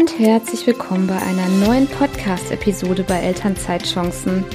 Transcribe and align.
und 0.00 0.18
herzlich 0.18 0.66
willkommen 0.66 1.06
bei 1.06 1.18
einer 1.18 1.46
neuen 1.66 1.86
Podcast-Episode 1.86 3.02
bei 3.02 3.20
Elternzeitchancen. 3.20 4.46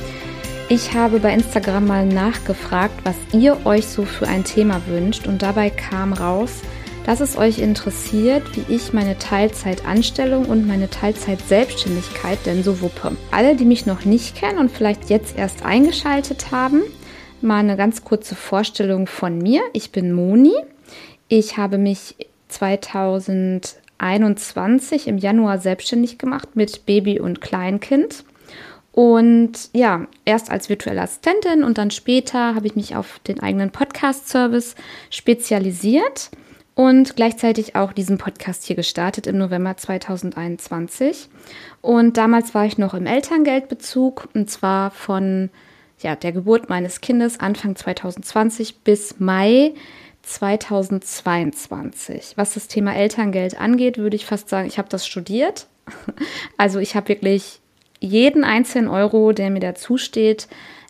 Ich 0.69 0.95
habe 0.95 1.19
bei 1.19 1.35
Instagram 1.35 1.85
mal 1.85 2.03
nachgefragt, 2.03 2.95
was 3.03 3.15
ihr 3.31 3.63
euch 3.63 3.85
so 3.85 4.05
für 4.05 4.27
ein 4.27 4.43
Thema 4.43 4.81
wünscht 4.87 5.27
und 5.27 5.43
dabei 5.43 5.69
kam 5.69 6.13
raus, 6.13 6.61
dass 7.05 7.19
es 7.19 7.37
euch 7.37 7.59
interessiert, 7.59 8.41
wie 8.55 8.73
ich 8.73 8.91
meine 8.91 9.19
Teilzeitanstellung 9.19 10.45
und 10.45 10.65
meine 10.65 10.89
Teilzeitselbstständigkeit 10.89 12.43
denn 12.47 12.63
so 12.63 12.81
wuppe. 12.81 13.15
Alle, 13.29 13.55
die 13.55 13.65
mich 13.65 13.85
noch 13.85 14.03
nicht 14.03 14.35
kennen 14.35 14.57
und 14.57 14.71
vielleicht 14.71 15.11
jetzt 15.11 15.37
erst 15.37 15.63
eingeschaltet 15.63 16.49
haben, 16.49 16.81
mal 17.41 17.59
eine 17.59 17.77
ganz 17.77 18.03
kurze 18.03 18.33
Vorstellung 18.33 19.05
von 19.05 19.37
mir. 19.37 19.61
Ich 19.73 19.91
bin 19.91 20.11
Moni. 20.11 20.55
Ich 21.27 21.57
habe 21.57 21.77
mich 21.77 22.15
2021 23.99 25.07
im 25.07 25.17
Januar 25.17 25.59
selbstständig 25.59 26.17
gemacht 26.17 26.55
mit 26.55 26.85
Baby 26.85 27.19
und 27.19 27.41
Kleinkind. 27.41 28.23
Und 28.91 29.69
ja, 29.73 30.07
erst 30.23 30.49
als 30.49 30.69
virtuelle 30.69 31.01
Assistentin 31.01 31.63
und 31.63 31.77
dann 31.77 31.91
später 31.91 32.55
habe 32.55 32.67
ich 32.67 32.75
mich 32.75 32.95
auf 32.95 33.19
den 33.27 33.41
eigenen 33.41 33.71
Podcast-Service 33.71 34.75
spezialisiert 35.09 36.29
und 36.75 37.15
gleichzeitig 37.15 37.75
auch 37.75 37.91
diesen 37.91 38.17
Podcast 38.17 38.63
hier 38.63 38.77
gestartet 38.77 39.27
im 39.27 39.37
November 39.37 39.75
2021. 39.75 41.29
Und 41.81 42.15
damals 42.15 42.53
war 42.53 42.65
ich 42.65 42.77
noch 42.77 42.93
im 42.93 43.05
Elterngeldbezug 43.05 44.29
und 44.33 44.49
zwar 44.49 44.91
von 44.91 45.49
ja, 45.99 46.15
der 46.15 46.31
Geburt 46.31 46.69
meines 46.69 47.01
Kindes 47.01 47.39
Anfang 47.39 47.75
2020 47.75 48.79
bis 48.79 49.19
Mai 49.19 49.73
2022. 50.25 52.33
Was 52.35 52.55
das 52.55 52.67
Thema 52.67 52.95
Elterngeld 52.95 53.59
angeht, 53.59 53.97
würde 53.97 54.15
ich 54.15 54.25
fast 54.25 54.47
sagen, 54.49 54.67
ich 54.67 54.77
habe 54.77 54.89
das 54.89 55.07
studiert. 55.07 55.67
Also 56.57 56.79
ich 56.79 56.95
habe 56.95 57.09
wirklich 57.09 57.59
jeden 57.99 58.43
einzelnen 58.43 58.87
Euro, 58.87 59.33
der 59.33 59.51
mir 59.51 59.59
dazu 59.59 59.97
steht, 59.97 60.47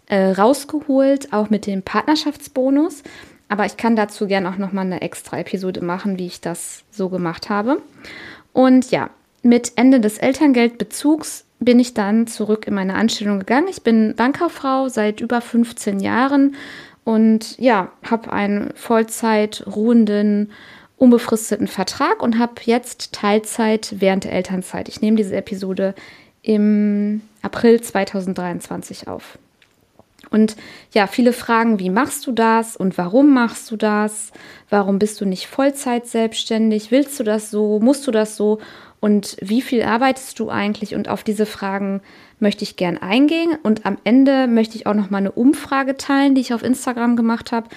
äh, 0.07 0.31
rausgeholt, 0.31 1.33
auch 1.33 1.49
mit 1.49 1.65
dem 1.65 1.81
Partnerschaftsbonus. 1.81 3.03
Aber 3.49 3.65
ich 3.65 3.77
kann 3.77 3.95
dazu 3.95 4.27
gerne 4.27 4.49
auch 4.49 4.57
nochmal 4.57 4.85
eine 4.85 5.01
extra 5.01 5.39
Episode 5.39 5.83
machen, 5.83 6.17
wie 6.17 6.27
ich 6.27 6.41
das 6.41 6.83
so 6.91 7.09
gemacht 7.09 7.49
habe. 7.49 7.81
Und 8.53 8.91
ja, 8.91 9.09
mit 9.43 9.73
Ende 9.75 9.99
des 9.99 10.17
Elterngeldbezugs 10.17 11.45
bin 11.59 11.79
ich 11.79 11.93
dann 11.93 12.27
zurück 12.27 12.67
in 12.67 12.73
meine 12.73 12.95
Anstellung 12.95 13.39
gegangen. 13.39 13.67
Ich 13.69 13.83
bin 13.83 14.15
Bankkauffrau 14.15 14.89
seit 14.89 15.21
über 15.21 15.41
15 15.41 15.99
Jahren 15.99 16.55
und 17.05 17.57
ja, 17.59 17.91
habe 18.03 18.33
einen 18.33 18.73
Vollzeit 18.75 19.63
ruhenden, 19.73 20.51
unbefristeten 20.97 21.67
Vertrag 21.67 22.21
und 22.21 22.39
habe 22.39 22.55
jetzt 22.65 23.13
Teilzeit 23.13 23.95
während 23.99 24.25
der 24.25 24.33
Elternzeit. 24.33 24.89
Ich 24.89 25.01
nehme 25.01 25.15
diese 25.15 25.35
Episode 25.35 25.93
im 26.41 27.21
April 27.41 27.79
2023 27.79 29.07
auf. 29.07 29.37
Und 30.31 30.55
ja, 30.93 31.05
viele 31.05 31.31
fragen, 31.31 31.79
wie 31.79 31.91
machst 31.91 32.25
du 32.25 32.31
das 32.31 32.75
und 32.75 32.97
warum 32.97 33.33
machst 33.33 33.69
du 33.69 33.77
das? 33.77 34.31
Warum 34.71 34.97
bist 34.97 35.21
du 35.21 35.25
nicht 35.25 35.45
Vollzeit 35.45 36.07
selbstständig? 36.07 36.89
Willst 36.89 37.19
du 37.19 37.23
das 37.23 37.51
so? 37.51 37.79
Musst 37.79 38.07
du 38.07 38.11
das 38.11 38.35
so? 38.35 38.59
Und 39.05 39.37
wie 39.39 39.61
viel 39.61 39.83
arbeitest 39.83 40.39
du 40.39 40.49
eigentlich? 40.49 40.95
Und 40.95 41.09
auf 41.09 41.23
diese 41.23 41.45
Fragen 41.45 42.01
möchte 42.39 42.63
ich 42.63 42.75
gern 42.75 42.97
eingehen. 42.97 43.55
Und 43.61 43.85
am 43.85 43.99
Ende 44.03 44.47
möchte 44.47 44.77
ich 44.77 44.87
auch 44.87 44.95
noch 44.95 45.11
mal 45.11 45.19
eine 45.19 45.31
Umfrage 45.31 45.95
teilen, 45.95 46.33
die 46.33 46.41
ich 46.41 46.55
auf 46.55 46.63
Instagram 46.63 47.15
gemacht 47.15 47.51
habe, 47.51 47.69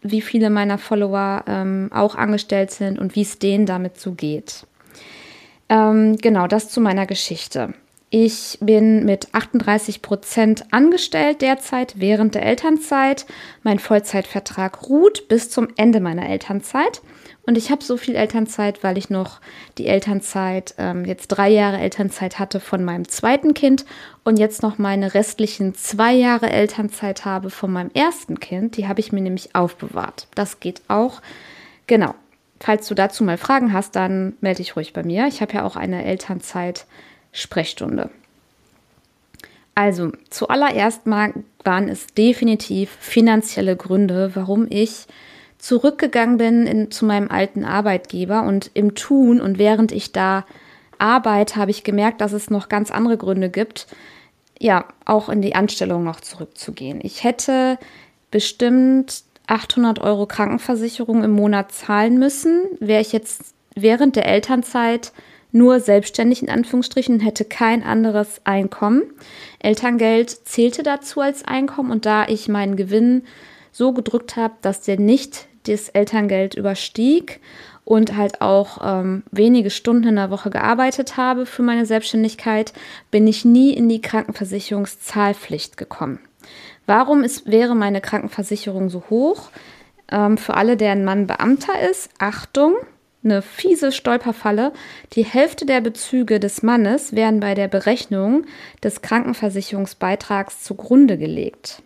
wie 0.00 0.20
viele 0.20 0.50
meiner 0.50 0.78
Follower 0.78 1.44
ähm, 1.46 1.88
auch 1.92 2.16
angestellt 2.16 2.72
sind 2.72 2.98
und 2.98 3.14
wie 3.14 3.22
es 3.22 3.38
denen 3.38 3.64
damit 3.64 4.00
so 4.00 4.10
geht. 4.10 4.66
Ähm, 5.68 6.16
genau, 6.16 6.48
das 6.48 6.68
zu 6.68 6.80
meiner 6.80 7.06
Geschichte. 7.06 7.74
Ich 8.14 8.58
bin 8.60 9.06
mit 9.06 9.32
38 9.32 10.02
Prozent 10.02 10.66
angestellt 10.70 11.40
derzeit 11.40 11.94
während 11.96 12.34
der 12.34 12.44
Elternzeit. 12.44 13.24
Mein 13.62 13.78
Vollzeitvertrag 13.78 14.86
ruht 14.90 15.28
bis 15.28 15.48
zum 15.48 15.68
Ende 15.76 15.98
meiner 15.98 16.28
Elternzeit. 16.28 17.00
Und 17.46 17.56
ich 17.56 17.70
habe 17.70 17.82
so 17.82 17.96
viel 17.96 18.14
Elternzeit, 18.14 18.84
weil 18.84 18.98
ich 18.98 19.08
noch 19.08 19.40
die 19.78 19.86
Elternzeit, 19.86 20.74
ähm, 20.76 21.06
jetzt 21.06 21.28
drei 21.28 21.48
Jahre 21.48 21.78
Elternzeit 21.78 22.38
hatte 22.38 22.60
von 22.60 22.84
meinem 22.84 23.08
zweiten 23.08 23.54
Kind 23.54 23.86
und 24.24 24.38
jetzt 24.38 24.62
noch 24.62 24.76
meine 24.76 25.14
restlichen 25.14 25.74
zwei 25.74 26.12
Jahre 26.12 26.50
Elternzeit 26.50 27.24
habe 27.24 27.48
von 27.48 27.72
meinem 27.72 27.90
ersten 27.94 28.38
Kind. 28.38 28.76
Die 28.76 28.88
habe 28.88 29.00
ich 29.00 29.12
mir 29.12 29.22
nämlich 29.22 29.54
aufbewahrt. 29.54 30.28
Das 30.34 30.60
geht 30.60 30.82
auch. 30.86 31.22
Genau. 31.86 32.14
Falls 32.60 32.86
du 32.88 32.94
dazu 32.94 33.24
mal 33.24 33.38
Fragen 33.38 33.72
hast, 33.72 33.96
dann 33.96 34.34
melde 34.42 34.58
dich 34.58 34.76
ruhig 34.76 34.92
bei 34.92 35.02
mir. 35.02 35.28
Ich 35.28 35.40
habe 35.40 35.54
ja 35.54 35.64
auch 35.64 35.76
eine 35.76 36.04
Elternzeit. 36.04 36.84
Sprechstunde. 37.32 38.10
Also, 39.74 40.12
zuallererst 40.28 41.06
mal 41.06 41.32
waren 41.64 41.88
es 41.88 42.06
definitiv 42.08 42.90
finanzielle 43.00 43.76
Gründe, 43.76 44.32
warum 44.34 44.66
ich 44.68 45.06
zurückgegangen 45.58 46.36
bin 46.36 46.66
in, 46.66 46.90
zu 46.90 47.06
meinem 47.06 47.30
alten 47.30 47.64
Arbeitgeber 47.64 48.42
und 48.42 48.70
im 48.74 48.94
Tun 48.94 49.40
und 49.40 49.58
während 49.58 49.92
ich 49.92 50.12
da 50.12 50.44
arbeite, 50.98 51.56
habe 51.56 51.70
ich 51.70 51.84
gemerkt, 51.84 52.20
dass 52.20 52.32
es 52.32 52.50
noch 52.50 52.68
ganz 52.68 52.90
andere 52.90 53.16
Gründe 53.16 53.48
gibt, 53.48 53.86
ja, 54.58 54.84
auch 55.04 55.28
in 55.28 55.40
die 55.40 55.54
Anstellung 55.54 56.04
noch 56.04 56.20
zurückzugehen. 56.20 57.00
Ich 57.02 57.24
hätte 57.24 57.78
bestimmt 58.30 59.22
800 59.46 60.00
Euro 60.00 60.26
Krankenversicherung 60.26 61.24
im 61.24 61.32
Monat 61.32 61.72
zahlen 61.72 62.18
müssen, 62.18 62.62
wäre 62.78 63.00
ich 63.00 63.12
jetzt 63.12 63.54
während 63.74 64.16
der 64.16 64.26
Elternzeit 64.26 65.12
nur 65.52 65.80
selbstständig 65.80 66.42
in 66.42 66.50
Anführungsstrichen, 66.50 67.20
hätte 67.20 67.44
kein 67.44 67.82
anderes 67.82 68.40
Einkommen. 68.44 69.02
Elterngeld 69.58 70.30
zählte 70.30 70.82
dazu 70.82 71.20
als 71.20 71.44
Einkommen 71.44 71.90
und 71.90 72.06
da 72.06 72.26
ich 72.26 72.48
meinen 72.48 72.76
Gewinn 72.76 73.22
so 73.70 73.92
gedrückt 73.92 74.36
habe, 74.36 74.54
dass 74.62 74.80
der 74.80 74.98
nicht 74.98 75.46
das 75.66 75.88
Elterngeld 75.90 76.54
überstieg 76.54 77.40
und 77.84 78.16
halt 78.16 78.40
auch 78.40 78.78
ähm, 78.82 79.22
wenige 79.30 79.70
Stunden 79.70 80.08
in 80.08 80.16
der 80.16 80.30
Woche 80.30 80.50
gearbeitet 80.50 81.16
habe 81.16 81.46
für 81.46 81.62
meine 81.62 81.86
Selbstständigkeit, 81.86 82.72
bin 83.10 83.26
ich 83.26 83.44
nie 83.44 83.72
in 83.72 83.88
die 83.88 84.00
Krankenversicherungszahlpflicht 84.00 85.76
gekommen. 85.76 86.20
Warum 86.86 87.22
ist, 87.22 87.50
wäre 87.50 87.74
meine 87.74 88.00
Krankenversicherung 88.00 88.88
so 88.88 89.04
hoch? 89.10 89.50
Ähm, 90.10 90.38
für 90.38 90.54
alle, 90.54 90.76
deren 90.76 91.04
Mann 91.04 91.26
Beamter 91.26 91.88
ist, 91.90 92.10
Achtung, 92.18 92.74
eine 93.24 93.42
fiese 93.42 93.92
Stolperfalle. 93.92 94.72
Die 95.12 95.24
Hälfte 95.24 95.66
der 95.66 95.80
Bezüge 95.80 96.40
des 96.40 96.62
Mannes 96.62 97.14
werden 97.14 97.40
bei 97.40 97.54
der 97.54 97.68
Berechnung 97.68 98.44
des 98.82 99.02
Krankenversicherungsbeitrags 99.02 100.62
zugrunde 100.62 101.18
gelegt. 101.18 101.82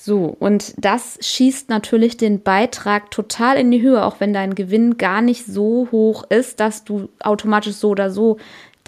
So, 0.00 0.36
und 0.38 0.74
das 0.76 1.18
schießt 1.20 1.70
natürlich 1.70 2.16
den 2.16 2.42
Beitrag 2.42 3.10
total 3.10 3.56
in 3.56 3.72
die 3.72 3.82
Höhe, 3.82 4.04
auch 4.04 4.20
wenn 4.20 4.32
dein 4.32 4.54
Gewinn 4.54 4.96
gar 4.96 5.22
nicht 5.22 5.44
so 5.44 5.88
hoch 5.90 6.22
ist, 6.30 6.60
dass 6.60 6.84
du 6.84 7.08
automatisch 7.18 7.74
so 7.74 7.90
oder 7.90 8.10
so 8.10 8.36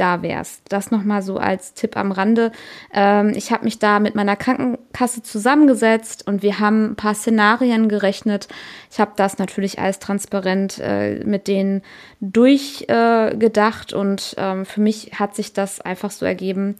da 0.00 0.22
wärst. 0.22 0.62
Das 0.68 0.90
nochmal 0.90 1.22
so 1.22 1.36
als 1.36 1.74
Tipp 1.74 1.96
am 1.96 2.10
Rande. 2.10 2.52
Ähm, 2.92 3.32
ich 3.36 3.52
habe 3.52 3.64
mich 3.64 3.78
da 3.78 4.00
mit 4.00 4.14
meiner 4.14 4.36
Krankenkasse 4.36 5.22
zusammengesetzt 5.22 6.26
und 6.26 6.42
wir 6.42 6.58
haben 6.58 6.92
ein 6.92 6.96
paar 6.96 7.14
Szenarien 7.14 7.88
gerechnet. 7.88 8.48
Ich 8.90 8.98
habe 8.98 9.12
das 9.16 9.38
natürlich 9.38 9.78
alles 9.78 9.98
transparent 9.98 10.78
äh, 10.78 11.22
mit 11.24 11.46
denen 11.48 11.82
durchgedacht 12.20 13.92
äh, 13.92 13.96
und 13.96 14.34
ähm, 14.38 14.64
für 14.64 14.80
mich 14.80 15.12
hat 15.18 15.34
sich 15.34 15.52
das 15.52 15.80
einfach 15.80 16.10
so 16.10 16.24
ergeben 16.24 16.76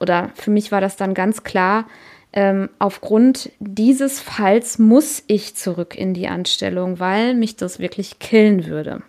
oder 0.00 0.30
für 0.34 0.50
mich 0.50 0.72
war 0.72 0.80
das 0.80 0.96
dann 0.96 1.14
ganz 1.14 1.44
klar, 1.44 1.86
ähm, 2.32 2.68
aufgrund 2.78 3.50
dieses 3.58 4.20
Falls 4.20 4.78
muss 4.78 5.22
ich 5.26 5.56
zurück 5.56 5.96
in 5.96 6.14
die 6.14 6.28
Anstellung, 6.28 7.00
weil 7.00 7.34
mich 7.34 7.56
das 7.56 7.78
wirklich 7.78 8.18
killen 8.18 8.66
würde. 8.66 9.02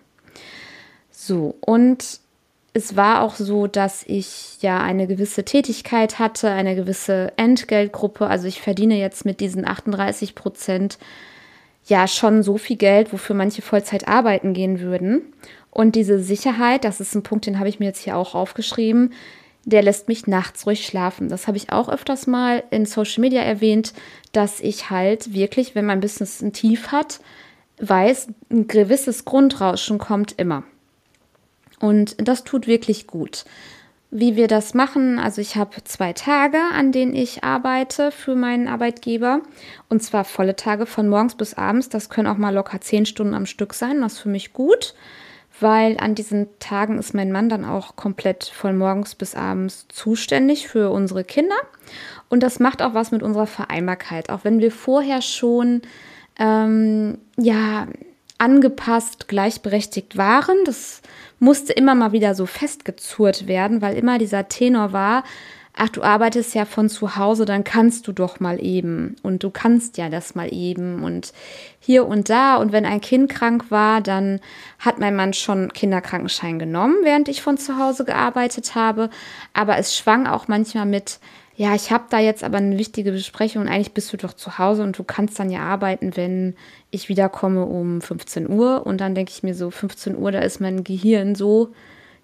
So, 1.11 1.55
und 1.61 2.19
es 2.73 2.95
war 2.95 3.21
auch 3.21 3.35
so, 3.35 3.67
dass 3.67 4.03
ich 4.07 4.61
ja 4.61 4.81
eine 4.81 5.07
gewisse 5.07 5.43
Tätigkeit 5.43 6.19
hatte, 6.19 6.49
eine 6.49 6.75
gewisse 6.75 7.33
Entgeltgruppe. 7.35 8.27
Also 8.27 8.47
ich 8.47 8.61
verdiene 8.61 8.97
jetzt 8.97 9.25
mit 9.25 9.41
diesen 9.41 9.67
38 9.67 10.35
Prozent 10.35 10.97
ja 11.85 12.07
schon 12.07 12.43
so 12.43 12.57
viel 12.57 12.77
Geld, 12.77 13.11
wofür 13.11 13.35
manche 13.35 13.61
Vollzeit 13.61 14.07
arbeiten 14.07 14.53
gehen 14.53 14.79
würden. 14.79 15.33
Und 15.69 15.95
diese 15.95 16.19
Sicherheit, 16.19 16.85
das 16.85 17.01
ist 17.01 17.13
ein 17.15 17.23
Punkt, 17.23 17.45
den 17.45 17.59
habe 17.59 17.67
ich 17.67 17.79
mir 17.79 17.85
jetzt 17.85 18.03
hier 18.03 18.15
auch 18.15 18.35
aufgeschrieben, 18.35 19.13
der 19.65 19.83
lässt 19.83 20.07
mich 20.07 20.25
nachts 20.25 20.65
ruhig 20.65 20.85
schlafen. 20.85 21.29
Das 21.29 21.47
habe 21.47 21.57
ich 21.57 21.71
auch 21.71 21.89
öfters 21.89 22.25
mal 22.25 22.63
in 22.71 22.85
Social 22.85 23.21
Media 23.21 23.41
erwähnt, 23.41 23.93
dass 24.31 24.59
ich 24.59 24.89
halt 24.89 25.33
wirklich, 25.33 25.75
wenn 25.75 25.85
mein 25.85 25.99
Business 25.99 26.41
ein 26.41 26.53
Tief 26.53 26.91
hat, 26.91 27.19
weiß, 27.79 28.29
ein 28.49 28.67
gewisses 28.67 29.25
Grundrauschen 29.25 29.97
kommt 29.97 30.33
immer. 30.37 30.63
Und 31.81 32.15
das 32.25 32.45
tut 32.45 32.67
wirklich 32.67 33.07
gut. 33.07 33.43
Wie 34.11 34.35
wir 34.35 34.47
das 34.47 34.73
machen, 34.73 35.19
also 35.19 35.41
ich 35.41 35.55
habe 35.55 35.83
zwei 35.85 36.13
Tage, 36.13 36.57
an 36.73 36.91
denen 36.91 37.15
ich 37.15 37.43
arbeite 37.43 38.11
für 38.11 38.35
meinen 38.35 38.67
Arbeitgeber. 38.67 39.41
Und 39.89 40.03
zwar 40.03 40.25
volle 40.25 40.55
Tage 40.55 40.85
von 40.85 41.07
morgens 41.09 41.35
bis 41.35 41.53
abends. 41.53 41.89
Das 41.89 42.09
können 42.09 42.27
auch 42.27 42.37
mal 42.37 42.53
locker 42.53 42.81
zehn 42.81 43.05
Stunden 43.05 43.33
am 43.33 43.45
Stück 43.45 43.73
sein. 43.73 44.01
Das 44.01 44.13
ist 44.13 44.19
für 44.19 44.29
mich 44.29 44.53
gut. 44.53 44.93
weil 45.61 45.97
an 45.99 46.15
diesen 46.15 46.47
Tagen 46.59 46.97
ist 46.97 47.13
mein 47.13 47.31
Mann 47.31 47.47
dann 47.47 47.65
auch 47.65 47.95
komplett 47.95 48.45
von 48.45 48.77
morgens 48.77 49.15
bis 49.15 49.35
abends 49.35 49.85
zuständig 49.89 50.67
für 50.67 50.89
unsere 50.89 51.23
Kinder. 51.23 51.55
Und 52.29 52.41
das 52.41 52.59
macht 52.59 52.81
auch 52.81 52.93
was 52.93 53.11
mit 53.11 53.21
unserer 53.21 53.47
Vereinbarkeit. 53.47 54.29
Auch 54.29 54.43
wenn 54.43 54.59
wir 54.59 54.71
vorher 54.71 55.21
schon 55.21 55.81
ähm, 56.39 57.19
ja 57.37 57.87
angepasst, 58.41 59.27
gleichberechtigt 59.27 60.17
waren. 60.17 60.57
Das 60.65 61.01
musste 61.39 61.73
immer 61.73 61.93
mal 61.93 62.11
wieder 62.11 62.33
so 62.33 62.47
festgezurrt 62.47 63.47
werden, 63.47 63.81
weil 63.81 63.95
immer 63.95 64.17
dieser 64.17 64.47
Tenor 64.49 64.93
war, 64.93 65.23
ach, 65.75 65.89
du 65.89 66.01
arbeitest 66.01 66.55
ja 66.55 66.65
von 66.65 66.89
zu 66.89 67.15
Hause, 67.15 67.45
dann 67.45 67.63
kannst 67.63 68.07
du 68.07 68.11
doch 68.11 68.39
mal 68.39 68.59
eben. 68.59 69.15
Und 69.21 69.43
du 69.43 69.51
kannst 69.51 69.97
ja 69.97 70.09
das 70.09 70.33
mal 70.33 70.51
eben 70.51 71.03
und 71.03 71.33
hier 71.79 72.07
und 72.07 72.29
da. 72.29 72.55
Und 72.55 72.71
wenn 72.71 72.85
ein 72.85 72.99
Kind 72.99 73.29
krank 73.29 73.65
war, 73.69 74.01
dann 74.01 74.39
hat 74.79 74.99
mein 74.99 75.15
Mann 75.15 75.33
schon 75.33 75.71
Kinderkrankenschein 75.71 76.57
genommen, 76.57 76.95
während 77.03 77.27
ich 77.29 77.43
von 77.43 77.59
zu 77.59 77.77
Hause 77.77 78.05
gearbeitet 78.05 78.73
habe, 78.73 79.11
aber 79.53 79.77
es 79.77 79.95
schwang 79.95 80.25
auch 80.25 80.47
manchmal 80.47 80.87
mit, 80.87 81.19
ja, 81.55 81.75
ich 81.75 81.91
habe 81.91 82.05
da 82.09 82.19
jetzt 82.19 82.43
aber 82.43 82.57
eine 82.57 82.77
wichtige 82.77 83.11
Besprechung. 83.11 83.63
Und 83.63 83.67
eigentlich 83.67 83.93
bist 83.93 84.11
du 84.13 84.17
doch 84.17 84.33
zu 84.33 84.57
Hause 84.57 84.83
und 84.83 84.97
du 84.97 85.03
kannst 85.03 85.37
dann 85.39 85.49
ja 85.49 85.61
arbeiten, 85.61 86.15
wenn 86.15 86.55
ich 86.91 87.09
wiederkomme 87.09 87.65
um 87.65 88.01
15 88.01 88.49
Uhr. 88.49 88.85
Und 88.85 89.01
dann 89.01 89.15
denke 89.15 89.31
ich 89.31 89.43
mir 89.43 89.53
so 89.53 89.69
15 89.69 90.17
Uhr, 90.17 90.31
da 90.31 90.39
ist 90.39 90.61
mein 90.61 90.83
Gehirn 90.83 91.35
so 91.35 91.73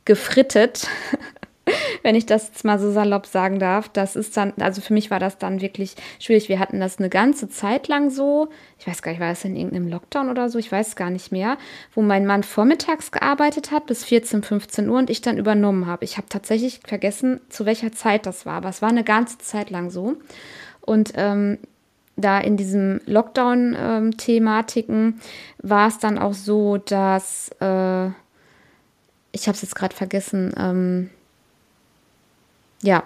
gefrittet, 0.06 0.88
wenn 2.04 2.16
ich 2.16 2.26
das 2.26 2.48
jetzt 2.48 2.64
mal 2.66 2.80
so 2.80 2.92
salopp 2.92 3.26
sagen 3.26 3.60
darf. 3.60 3.90
Das 3.90 4.16
ist 4.16 4.38
dann, 4.38 4.54
also 4.60 4.82
für 4.82 4.94
mich 4.94 5.12
war 5.12 5.20
das 5.20 5.38
dann 5.38 5.62
wirklich 5.62 5.96
schwierig. 6.20 6.50
Wir 6.50 6.60
hatten 6.60 6.80
das 6.80 7.00
eine 7.00 7.10
ganze 7.10 7.50
Zeit 7.50 7.88
lang 7.88 8.10
so. 8.10 8.50
Ich 8.80 8.88
weiß 8.88 9.02
gar 9.02 9.12
nicht, 9.12 9.22
war 9.22 9.32
es 9.32 9.44
in 9.44 9.56
irgendeinem 9.56 9.88
Lockdown 9.88 10.30
oder 10.30 10.50
so? 10.50 10.60
Ich 10.60 10.72
weiß 10.72 10.96
gar 10.96 11.10
nicht 11.10 11.32
mehr. 11.32 11.58
Wo 11.94 12.02
mein 12.02 12.26
Mann 12.26 12.44
vormittags 12.44 13.12
gearbeitet 13.12 13.72
hat 13.72 13.86
bis 13.86 14.04
14, 14.06 14.44
15 14.44 14.90
Uhr 14.90 14.98
und 14.98 15.10
ich 15.10 15.22
dann 15.22 15.38
übernommen 15.38 15.88
habe. 15.88 16.06
Ich 16.06 16.18
habe 16.18 16.28
tatsächlich 16.30 16.82
vergessen, 16.86 17.42
zu 17.50 17.66
welcher 17.66 17.92
Zeit 17.92 18.26
das 18.26 18.46
war, 18.46 18.54
aber 18.56 18.70
es 18.70 18.82
war 18.82 18.90
eine 18.90 19.04
ganze 19.04 19.38
Zeit 19.40 19.70
lang 19.70 19.90
so. 19.90 20.16
Und 20.82 21.12
ähm, 21.16 21.58
da 22.16 22.40
in 22.40 22.58
diesem 22.58 23.00
Lockdown-Thematiken 23.06 24.96
ähm, 24.96 25.20
war 25.60 25.88
es 25.88 26.00
dann 26.00 26.18
auch 26.18 26.34
so, 26.34 26.78
dass 26.78 27.50
äh, 27.60 28.08
ich 29.32 29.48
habe 29.48 29.56
es 29.56 29.62
jetzt 29.62 29.76
gerade 29.76 29.96
vergessen, 29.96 30.54
ähm, 30.58 31.12
ja, 32.82 33.04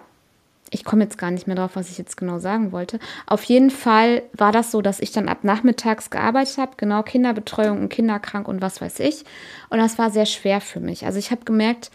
ich 0.73 0.85
komme 0.85 1.03
jetzt 1.03 1.17
gar 1.17 1.31
nicht 1.31 1.47
mehr 1.47 1.55
drauf, 1.57 1.71
was 1.75 1.91
ich 1.91 1.97
jetzt 1.97 2.15
genau 2.15 2.39
sagen 2.39 2.71
wollte. 2.71 2.99
Auf 3.27 3.43
jeden 3.43 3.69
Fall 3.69 4.23
war 4.33 4.53
das 4.53 4.71
so, 4.71 4.81
dass 4.81 5.01
ich 5.01 5.11
dann 5.11 5.27
ab 5.27 5.43
nachmittags 5.43 6.09
gearbeitet 6.09 6.57
habe, 6.57 6.71
genau 6.77 7.03
Kinderbetreuung 7.03 7.81
und 7.81 7.89
Kinderkrank 7.89 8.47
und 8.47 8.61
was 8.61 8.79
weiß 8.79 8.99
ich. 9.01 9.25
Und 9.69 9.79
das 9.79 9.97
war 9.97 10.09
sehr 10.09 10.25
schwer 10.25 10.61
für 10.61 10.79
mich. 10.79 11.05
Also 11.05 11.19
ich 11.19 11.29
habe 11.31 11.43
gemerkt, 11.43 11.91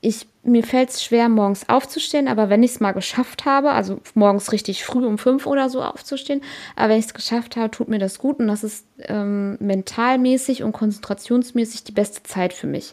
ich, 0.00 0.26
mir 0.42 0.64
fällt 0.64 0.90
es 0.90 1.02
schwer, 1.02 1.28
morgens 1.30 1.68
aufzustehen, 1.68 2.28
aber 2.28 2.50
wenn 2.50 2.62
ich 2.62 2.72
es 2.72 2.80
mal 2.80 2.92
geschafft 2.92 3.46
habe, 3.46 3.70
also 3.70 4.00
morgens 4.14 4.52
richtig 4.52 4.84
früh 4.84 5.06
um 5.06 5.16
fünf 5.16 5.46
oder 5.46 5.70
so 5.70 5.80
aufzustehen, 5.80 6.42
aber 6.76 6.90
wenn 6.90 6.98
ich 6.98 7.06
es 7.06 7.14
geschafft 7.14 7.56
habe, 7.56 7.70
tut 7.70 7.88
mir 7.88 7.98
das 7.98 8.18
gut 8.18 8.38
und 8.38 8.48
das 8.48 8.64
ist 8.64 8.86
ähm, 8.98 9.56
mentalmäßig 9.60 10.62
und 10.62 10.72
konzentrationsmäßig 10.72 11.84
die 11.84 11.92
beste 11.92 12.22
Zeit 12.24 12.52
für 12.52 12.66
mich 12.66 12.92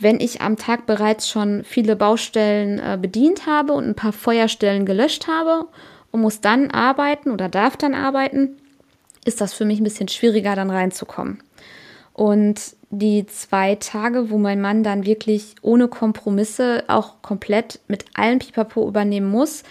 wenn 0.00 0.18
ich 0.20 0.40
am 0.40 0.56
Tag 0.56 0.86
bereits 0.86 1.28
schon 1.28 1.62
viele 1.64 1.94
Baustellen 1.94 2.78
äh, 2.78 2.98
bedient 3.00 3.46
habe 3.46 3.74
und 3.74 3.86
ein 3.86 3.94
paar 3.94 4.12
Feuerstellen 4.12 4.86
gelöscht 4.86 5.28
habe 5.28 5.66
und 6.10 6.22
muss 6.22 6.40
dann 6.40 6.70
arbeiten 6.70 7.30
oder 7.30 7.48
darf 7.48 7.76
dann 7.76 7.94
arbeiten, 7.94 8.56
ist 9.24 9.40
das 9.40 9.52
für 9.52 9.64
mich 9.64 9.80
ein 9.80 9.84
bisschen 9.84 10.08
schwieriger, 10.08 10.56
dann 10.56 10.70
reinzukommen. 10.70 11.42
Und 12.12 12.60
die 12.90 13.26
zwei 13.26 13.76
Tage, 13.76 14.30
wo 14.30 14.38
mein 14.38 14.60
Mann 14.60 14.82
dann 14.82 15.06
wirklich 15.06 15.54
ohne 15.62 15.88
Kompromisse 15.88 16.84
auch 16.88 17.22
komplett 17.22 17.80
mit 17.86 18.04
allen 18.14 18.40
Pipapo 18.40 18.88
übernehmen 18.88 19.30
muss, 19.30 19.62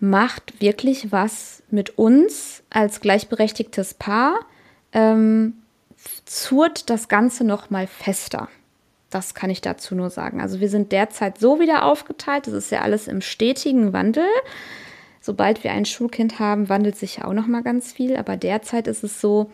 macht 0.00 0.60
wirklich 0.60 1.12
was 1.12 1.62
mit 1.70 1.98
uns 1.98 2.64
als 2.70 3.00
gleichberechtigtes 3.00 3.94
Paar, 3.94 4.40
ähm, 4.92 5.54
zurt 6.24 6.90
das 6.90 7.08
Ganze 7.08 7.44
noch 7.44 7.70
mal 7.70 7.86
fester. 7.86 8.48
Das 9.12 9.34
kann 9.34 9.50
ich 9.50 9.60
dazu 9.60 9.94
nur 9.94 10.08
sagen. 10.08 10.40
Also 10.40 10.58
wir 10.60 10.70
sind 10.70 10.90
derzeit 10.90 11.38
so 11.38 11.60
wieder 11.60 11.84
aufgeteilt. 11.84 12.46
Das 12.46 12.54
ist 12.54 12.70
ja 12.70 12.80
alles 12.80 13.08
im 13.08 13.20
stetigen 13.20 13.92
Wandel. 13.92 14.24
Sobald 15.20 15.62
wir 15.62 15.70
ein 15.72 15.84
Schulkind 15.84 16.38
haben, 16.38 16.70
wandelt 16.70 16.96
sich 16.96 17.18
ja 17.18 17.26
auch 17.26 17.34
noch 17.34 17.46
mal 17.46 17.62
ganz 17.62 17.92
viel. 17.92 18.16
Aber 18.16 18.38
derzeit 18.38 18.86
ist 18.86 19.04
es 19.04 19.20
so, 19.20 19.50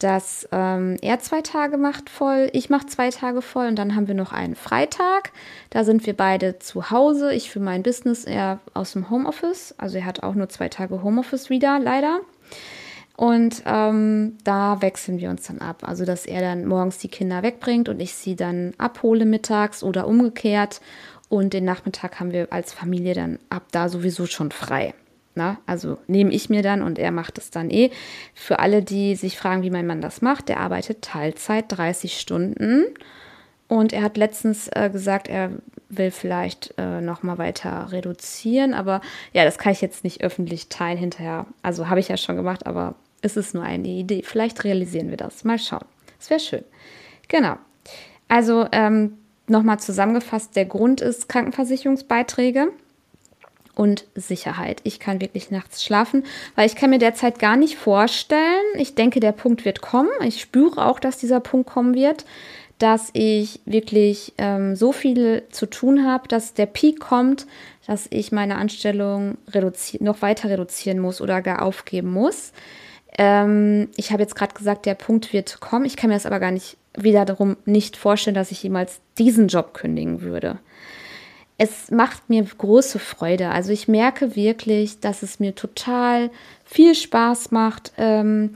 dass 0.00 0.48
ähm, 0.50 0.96
er 1.00 1.20
zwei 1.20 1.40
Tage 1.40 1.78
macht 1.78 2.10
voll, 2.10 2.50
ich 2.52 2.68
mache 2.68 2.86
zwei 2.86 3.10
Tage 3.10 3.42
voll 3.42 3.68
und 3.68 3.76
dann 3.76 3.94
haben 3.94 4.08
wir 4.08 4.14
noch 4.14 4.32
einen 4.32 4.56
Freitag. 4.56 5.30
Da 5.70 5.84
sind 5.84 6.04
wir 6.04 6.14
beide 6.14 6.58
zu 6.58 6.90
Hause. 6.90 7.32
Ich 7.32 7.48
für 7.48 7.60
mein 7.60 7.84
Business, 7.84 8.24
er 8.24 8.58
aus 8.74 8.92
dem 8.92 9.08
Homeoffice. 9.08 9.72
Also 9.78 9.98
er 9.98 10.04
hat 10.04 10.24
auch 10.24 10.34
nur 10.34 10.48
zwei 10.48 10.68
Tage 10.68 11.02
Homeoffice 11.02 11.48
wieder, 11.48 11.78
leider. 11.78 12.20
Und 13.16 13.62
ähm, 13.64 14.36
da 14.44 14.82
wechseln 14.82 15.18
wir 15.18 15.30
uns 15.30 15.46
dann 15.46 15.58
ab. 15.58 15.82
Also, 15.86 16.04
dass 16.04 16.26
er 16.26 16.42
dann 16.42 16.66
morgens 16.66 16.98
die 16.98 17.08
Kinder 17.08 17.42
wegbringt 17.42 17.88
und 17.88 18.00
ich 18.00 18.14
sie 18.14 18.36
dann 18.36 18.74
abhole 18.76 19.24
mittags 19.24 19.82
oder 19.82 20.06
umgekehrt. 20.06 20.80
Und 21.28 21.54
den 21.54 21.64
Nachmittag 21.64 22.20
haben 22.20 22.32
wir 22.32 22.52
als 22.52 22.72
Familie 22.72 23.14
dann 23.14 23.38
ab 23.48 23.64
da 23.72 23.88
sowieso 23.88 24.26
schon 24.26 24.52
frei. 24.52 24.94
Na, 25.34 25.58
also 25.66 25.98
nehme 26.06 26.32
ich 26.32 26.48
mir 26.48 26.62
dann 26.62 26.82
und 26.82 26.98
er 26.98 27.10
macht 27.10 27.36
es 27.36 27.50
dann 27.50 27.70
eh. 27.70 27.90
Für 28.34 28.58
alle, 28.58 28.82
die 28.82 29.16
sich 29.16 29.36
fragen, 29.36 29.62
wie 29.62 29.70
mein 29.70 29.86
Mann 29.86 30.00
das 30.00 30.22
macht, 30.22 30.48
der 30.48 30.60
arbeitet 30.60 31.02
Teilzeit 31.02 31.66
30 31.68 32.18
Stunden. 32.18 32.84
Und 33.68 33.92
er 33.92 34.02
hat 34.02 34.16
letztens 34.16 34.68
äh, 34.68 34.88
gesagt, 34.90 35.28
er 35.28 35.50
will 35.88 36.10
vielleicht 36.10 36.74
äh, 36.78 37.00
noch 37.00 37.22
mal 37.22 37.38
weiter 37.38 37.92
reduzieren. 37.92 38.74
Aber 38.74 39.00
ja, 39.32 39.44
das 39.44 39.58
kann 39.58 39.72
ich 39.72 39.80
jetzt 39.80 40.04
nicht 40.04 40.22
öffentlich 40.22 40.68
teilen 40.68 40.98
hinterher. 40.98 41.46
Also 41.62 41.88
habe 41.88 42.00
ich 42.00 42.08
ja 42.08 42.16
schon 42.16 42.36
gemacht, 42.36 42.66
aber 42.66 42.94
es 43.22 43.36
ist 43.36 43.54
nur 43.54 43.62
eine 43.62 43.88
Idee. 43.88 44.22
Vielleicht 44.24 44.64
realisieren 44.64 45.10
wir 45.10 45.16
das. 45.16 45.44
Mal 45.44 45.58
schauen. 45.58 45.84
Es 46.18 46.30
wäre 46.30 46.40
schön. 46.40 46.64
Genau. 47.28 47.56
Also 48.28 48.66
ähm, 48.72 49.18
nochmal 49.46 49.78
zusammengefasst, 49.78 50.56
der 50.56 50.64
Grund 50.64 51.00
ist 51.00 51.28
Krankenversicherungsbeiträge 51.28 52.72
und 53.74 54.06
Sicherheit. 54.14 54.80
Ich 54.84 54.98
kann 54.98 55.20
wirklich 55.20 55.50
nachts 55.50 55.84
schlafen, 55.84 56.24
weil 56.54 56.66
ich 56.66 56.76
kann 56.76 56.90
mir 56.90 56.98
derzeit 56.98 57.38
gar 57.38 57.56
nicht 57.56 57.76
vorstellen. 57.76 58.64
Ich 58.76 58.94
denke, 58.94 59.20
der 59.20 59.32
Punkt 59.32 59.64
wird 59.64 59.82
kommen. 59.82 60.10
Ich 60.24 60.40
spüre 60.40 60.84
auch, 60.86 60.98
dass 60.98 61.18
dieser 61.18 61.40
Punkt 61.40 61.68
kommen 61.68 61.94
wird, 61.94 62.24
dass 62.78 63.10
ich 63.12 63.60
wirklich 63.64 64.32
ähm, 64.38 64.76
so 64.76 64.92
viel 64.92 65.44
zu 65.50 65.66
tun 65.66 66.06
habe, 66.06 66.26
dass 66.28 66.54
der 66.54 66.66
Peak 66.66 67.00
kommt, 67.00 67.46
dass 67.86 68.06
ich 68.10 68.32
meine 68.32 68.56
Anstellung 68.56 69.36
noch 70.00 70.22
weiter 70.22 70.50
reduzieren 70.50 70.98
muss 70.98 71.20
oder 71.20 71.42
gar 71.42 71.62
aufgeben 71.62 72.10
muss. 72.10 72.52
Ähm, 73.18 73.88
ich 73.96 74.12
habe 74.12 74.22
jetzt 74.22 74.34
gerade 74.34 74.54
gesagt, 74.54 74.86
der 74.86 74.94
Punkt 74.94 75.32
wird 75.32 75.60
kommen. 75.60 75.84
Ich 75.84 75.96
kann 75.96 76.10
mir 76.10 76.16
das 76.16 76.26
aber 76.26 76.40
gar 76.40 76.50
nicht 76.50 76.76
wiederum 76.96 77.56
nicht 77.64 77.96
vorstellen, 77.96 78.34
dass 78.34 78.50
ich 78.50 78.62
jemals 78.62 79.00
diesen 79.18 79.48
Job 79.48 79.74
kündigen 79.74 80.20
würde. 80.22 80.58
Es 81.58 81.90
macht 81.90 82.28
mir 82.28 82.44
große 82.44 82.98
Freude. 82.98 83.50
Also 83.50 83.72
ich 83.72 83.88
merke 83.88 84.36
wirklich, 84.36 85.00
dass 85.00 85.22
es 85.22 85.40
mir 85.40 85.54
total 85.54 86.30
viel 86.64 86.94
Spaß 86.94 87.50
macht. 87.50 87.92
Ähm, 87.96 88.54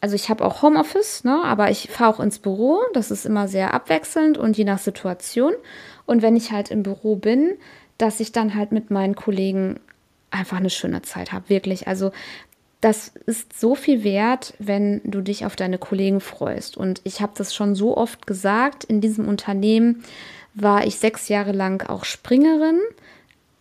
also 0.00 0.16
ich 0.16 0.30
habe 0.30 0.44
auch 0.44 0.62
Homeoffice, 0.62 1.24
ne, 1.24 1.42
aber 1.44 1.70
ich 1.70 1.88
fahre 1.90 2.14
auch 2.14 2.20
ins 2.20 2.38
Büro. 2.38 2.80
Das 2.94 3.10
ist 3.10 3.26
immer 3.26 3.48
sehr 3.48 3.74
abwechselnd 3.74 4.38
und 4.38 4.56
je 4.56 4.64
nach 4.64 4.78
Situation. 4.78 5.52
Und 6.06 6.22
wenn 6.22 6.34
ich 6.34 6.50
halt 6.52 6.70
im 6.70 6.82
Büro 6.82 7.16
bin, 7.16 7.52
dass 7.98 8.20
ich 8.20 8.32
dann 8.32 8.54
halt 8.54 8.72
mit 8.72 8.90
meinen 8.90 9.14
Kollegen 9.14 9.78
einfach 10.30 10.56
eine 10.56 10.70
schöne 10.70 11.02
Zeit 11.02 11.32
habe. 11.32 11.48
Wirklich. 11.50 11.86
Also 11.86 12.10
das 12.82 13.12
ist 13.26 13.58
so 13.58 13.76
viel 13.76 14.02
wert, 14.02 14.54
wenn 14.58 15.00
du 15.04 15.20
dich 15.20 15.46
auf 15.46 15.54
deine 15.54 15.78
Kollegen 15.78 16.20
freust. 16.20 16.76
Und 16.76 17.00
ich 17.04 17.22
habe 17.22 17.32
das 17.36 17.54
schon 17.54 17.76
so 17.76 17.96
oft 17.96 18.26
gesagt, 18.26 18.82
in 18.82 19.00
diesem 19.00 19.28
Unternehmen 19.28 20.02
war 20.54 20.84
ich 20.84 20.96
sechs 20.96 21.28
Jahre 21.28 21.52
lang 21.52 21.88
auch 21.88 22.04
Springerin 22.04 22.80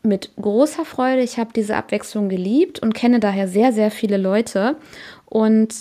mit 0.02 0.32
großer 0.38 0.86
Freude. 0.86 1.22
Ich 1.22 1.38
habe 1.38 1.52
diese 1.56 1.76
Abwechslung 1.76 2.30
geliebt 2.30 2.80
und 2.80 2.96
kenne 2.96 3.20
daher 3.20 3.48
sehr, 3.48 3.72
sehr 3.72 3.92
viele 3.92 4.18
Leute. 4.18 4.76
Und 5.28 5.76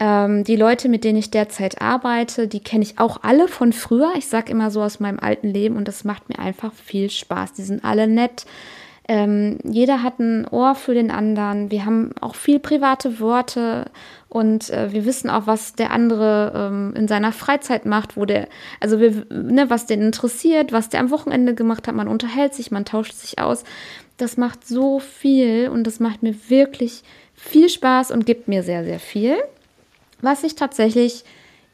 ähm, 0.00 0.42
die 0.42 0.56
Leute, 0.56 0.88
mit 0.88 1.04
denen 1.04 1.18
ich 1.18 1.30
derzeit 1.30 1.80
arbeite, 1.80 2.48
die 2.48 2.60
kenne 2.60 2.82
ich 2.82 2.98
auch 2.98 3.22
alle 3.22 3.46
von 3.46 3.72
früher. 3.72 4.14
Ich 4.18 4.26
sage 4.26 4.50
immer 4.50 4.72
so 4.72 4.82
aus 4.82 4.98
meinem 4.98 5.20
alten 5.20 5.48
Leben 5.48 5.76
und 5.76 5.86
das 5.86 6.02
macht 6.02 6.28
mir 6.28 6.40
einfach 6.40 6.72
viel 6.72 7.08
Spaß. 7.08 7.52
Die 7.52 7.62
sind 7.62 7.84
alle 7.84 8.08
nett 8.08 8.46
ähm, 9.10 9.58
jeder 9.64 10.04
hat 10.04 10.20
ein 10.20 10.46
Ohr 10.46 10.76
für 10.76 10.94
den 10.94 11.10
anderen. 11.10 11.72
Wir 11.72 11.84
haben 11.84 12.12
auch 12.20 12.36
viel 12.36 12.60
private 12.60 13.18
Worte 13.18 13.86
und 14.28 14.70
äh, 14.70 14.92
wir 14.92 15.04
wissen 15.04 15.28
auch, 15.28 15.48
was 15.48 15.74
der 15.74 15.90
andere 15.90 16.52
ähm, 16.54 16.94
in 16.94 17.08
seiner 17.08 17.32
Freizeit 17.32 17.86
macht, 17.86 18.16
wo 18.16 18.24
der, 18.24 18.46
also 18.78 19.00
wir, 19.00 19.26
ne, 19.30 19.68
was 19.68 19.86
den 19.86 20.00
interessiert, 20.00 20.70
was 20.70 20.90
der 20.90 21.00
am 21.00 21.10
Wochenende 21.10 21.56
gemacht 21.56 21.88
hat. 21.88 21.96
Man 21.96 22.06
unterhält 22.06 22.54
sich, 22.54 22.70
man 22.70 22.84
tauscht 22.84 23.14
sich 23.14 23.40
aus. 23.40 23.64
Das 24.16 24.36
macht 24.36 24.64
so 24.64 25.00
viel 25.00 25.68
und 25.70 25.88
das 25.88 25.98
macht 25.98 26.22
mir 26.22 26.36
wirklich 26.48 27.02
viel 27.34 27.68
Spaß 27.68 28.12
und 28.12 28.26
gibt 28.26 28.46
mir 28.46 28.62
sehr, 28.62 28.84
sehr 28.84 29.00
viel. 29.00 29.36
Was 30.20 30.44
ich 30.44 30.54
tatsächlich 30.54 31.24